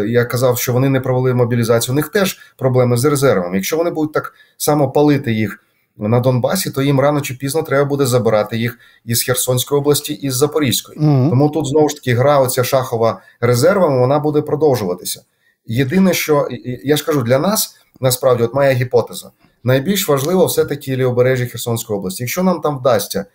я 0.07 0.25
казав, 0.25 0.57
що 0.57 0.73
вони 0.73 0.89
не 0.89 0.99
провели 0.99 1.33
мобілізацію. 1.33 1.93
У 1.93 1.95
них 1.95 2.09
теж 2.09 2.39
проблеми 2.57 2.97
з 2.97 3.05
резервами. 3.05 3.55
Якщо 3.55 3.77
вони 3.77 3.89
будуть 3.89 4.13
так 4.13 4.33
само 4.57 4.91
палити 4.91 5.31
їх 5.31 5.59
на 5.97 6.19
Донбасі, 6.19 6.71
то 6.71 6.81
їм 6.81 6.99
рано 6.99 7.21
чи 7.21 7.33
пізно 7.33 7.63
треба 7.63 7.85
буде 7.85 8.05
забирати 8.05 8.57
їх 8.57 8.79
із 9.05 9.23
Херсонської 9.23 9.81
області 9.81 10.13
і 10.13 10.29
з 10.29 10.35
Запорізької. 10.35 10.99
Mm-hmm. 10.99 11.29
Тому 11.29 11.49
тут 11.49 11.67
знову 11.67 11.89
ж 11.89 11.95
таки 11.95 12.13
гра 12.13 12.39
оця 12.39 12.63
шахова 12.63 13.21
резервами, 13.41 13.99
вона 13.99 14.19
буде 14.19 14.41
продовжуватися. 14.41 15.21
Єдине, 15.65 16.13
що 16.13 16.47
я 16.83 16.97
ж 16.97 17.05
кажу, 17.05 17.21
для 17.21 17.39
нас 17.39 17.75
насправді 17.99 18.43
от 18.43 18.53
моя 18.53 18.71
гіпотеза 18.71 19.31
найбільш 19.63 20.09
важливо 20.09 20.45
все 20.45 20.65
таки 20.65 20.97
лівобережжя 20.97 21.45
Херсонської 21.45 21.99
області. 21.99 22.23
Якщо 22.23 22.43
нам 22.43 22.61
там 22.61 22.77
вдасться 22.77 23.25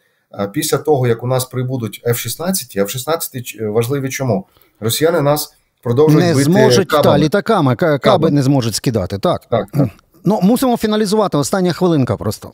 після 0.52 0.78
того, 0.78 1.06
як 1.06 1.22
у 1.22 1.26
нас 1.26 1.44
прибудуть 1.44 2.02
F-16, 2.06 2.78
F-16 2.78 3.70
важливі 3.70 4.08
чому? 4.08 4.46
Росіяни 4.80 5.20
нас 5.20 5.54
продовжують 5.82 6.26
не 6.26 6.32
бити 6.34 6.44
зможуть 6.44 6.88
кабами. 6.88 7.18
та 7.18 7.24
літаками, 7.24 7.76
каби, 7.76 7.98
каби 7.98 8.30
не 8.30 8.42
зможуть 8.42 8.74
скидати. 8.74 9.18
Так. 9.18 9.46
Так, 9.50 9.66
так. 9.72 9.88
Ну, 10.24 10.40
мусимо 10.42 10.76
фіналізувати. 10.76 11.38
Остання 11.38 11.72
хвилинка 11.72 12.16
просто. 12.16 12.52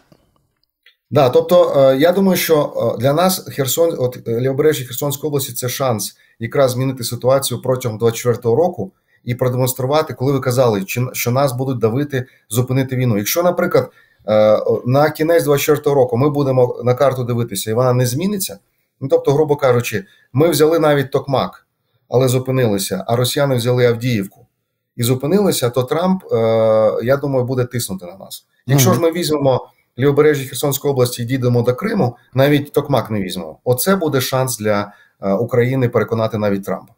Да, 1.10 1.28
тобто, 1.28 1.92
я 1.98 2.12
думаю, 2.12 2.36
що 2.36 2.96
для 3.00 3.12
нас 3.12 3.48
Херсон, 3.48 3.96
от 3.98 4.28
лівобережжя 4.28 4.84
Херсонської 4.84 5.28
області, 5.28 5.52
це 5.52 5.68
шанс 5.68 6.16
якраз 6.38 6.70
змінити 6.70 7.04
ситуацію 7.04 7.62
протягом 7.62 7.98
24-го 7.98 8.56
року 8.56 8.92
і 9.24 9.34
продемонструвати, 9.34 10.14
коли 10.14 10.32
ви 10.32 10.40
казали, 10.40 10.84
що 11.12 11.30
нас 11.30 11.52
будуть 11.52 11.78
давити 11.78 12.26
зупинити 12.50 12.96
війну. 12.96 13.18
Якщо, 13.18 13.42
наприклад, 13.42 13.90
на 14.84 15.10
кінець 15.10 15.46
24-го 15.46 15.94
року 15.94 16.16
ми 16.16 16.30
будемо 16.30 16.80
на 16.84 16.94
карту 16.94 17.24
дивитися, 17.24 17.70
і 17.70 17.74
вона 17.74 17.92
не 17.92 18.06
зміниться. 18.06 18.58
Ну 19.00 19.08
тобто, 19.08 19.32
грубо 19.32 19.56
кажучи, 19.56 20.04
ми 20.32 20.48
взяли 20.48 20.78
навіть 20.78 21.10
Токмак, 21.10 21.66
але 22.08 22.28
зупинилися, 22.28 23.04
а 23.06 23.16
росіяни 23.16 23.56
взяли 23.56 23.86
Авдіївку 23.86 24.46
і 24.96 25.02
зупинилися, 25.02 25.70
то 25.70 25.82
Трамп, 25.82 26.22
я 27.02 27.16
думаю, 27.16 27.44
буде 27.44 27.64
тиснути 27.64 28.06
на 28.06 28.16
нас. 28.16 28.46
Якщо 28.66 28.90
mm-hmm. 28.90 28.94
ж 28.94 29.00
ми 29.00 29.12
візьмемо 29.12 29.68
лівобережжя 29.98 30.48
Херсонської 30.48 30.92
області 30.92 31.22
і 31.22 31.24
дійдемо 31.24 31.62
до 31.62 31.74
Криму, 31.74 32.16
навіть 32.34 32.72
Токмак 32.72 33.10
не 33.10 33.20
візьмемо. 33.20 33.58
Оце 33.64 33.96
буде 33.96 34.20
шанс 34.20 34.58
для 34.58 34.92
України 35.40 35.88
переконати 35.88 36.38
навіть 36.38 36.64
Трампа. 36.64 36.92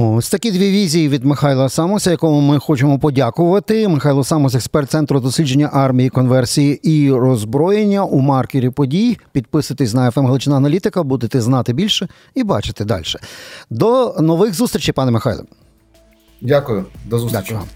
Ось 0.00 0.30
такі 0.30 0.50
дві 0.50 0.70
візії 0.70 1.08
від 1.08 1.24
Михайла 1.24 1.68
Самуся, 1.68 2.10
якому 2.10 2.40
ми 2.40 2.58
хочемо 2.58 2.98
подякувати. 2.98 3.88
Михайло 3.88 4.24
Самусь, 4.24 4.54
експерт 4.54 4.90
центру 4.90 5.20
дослідження 5.20 5.70
армії, 5.72 6.08
конверсії 6.08 6.74
і 6.82 7.12
роззброєння 7.12 8.04
у 8.04 8.18
маркері 8.20 8.70
подій. 8.70 9.18
Підписуйтесь 9.32 9.94
на 9.94 10.10
ФМ 10.10 10.26
Галичина 10.26 10.56
Аналітика, 10.56 11.02
будете 11.02 11.40
знати 11.40 11.72
більше 11.72 12.08
і 12.34 12.44
бачити 12.44 12.84
далі. 12.84 13.04
До 13.70 14.16
нових 14.20 14.54
зустрічей, 14.54 14.94
пане 14.94 15.10
Михайло. 15.10 15.42
Дякую, 16.40 16.84
до 17.06 17.18
зустрічі. 17.18 17.44
Дякую. 17.48 17.68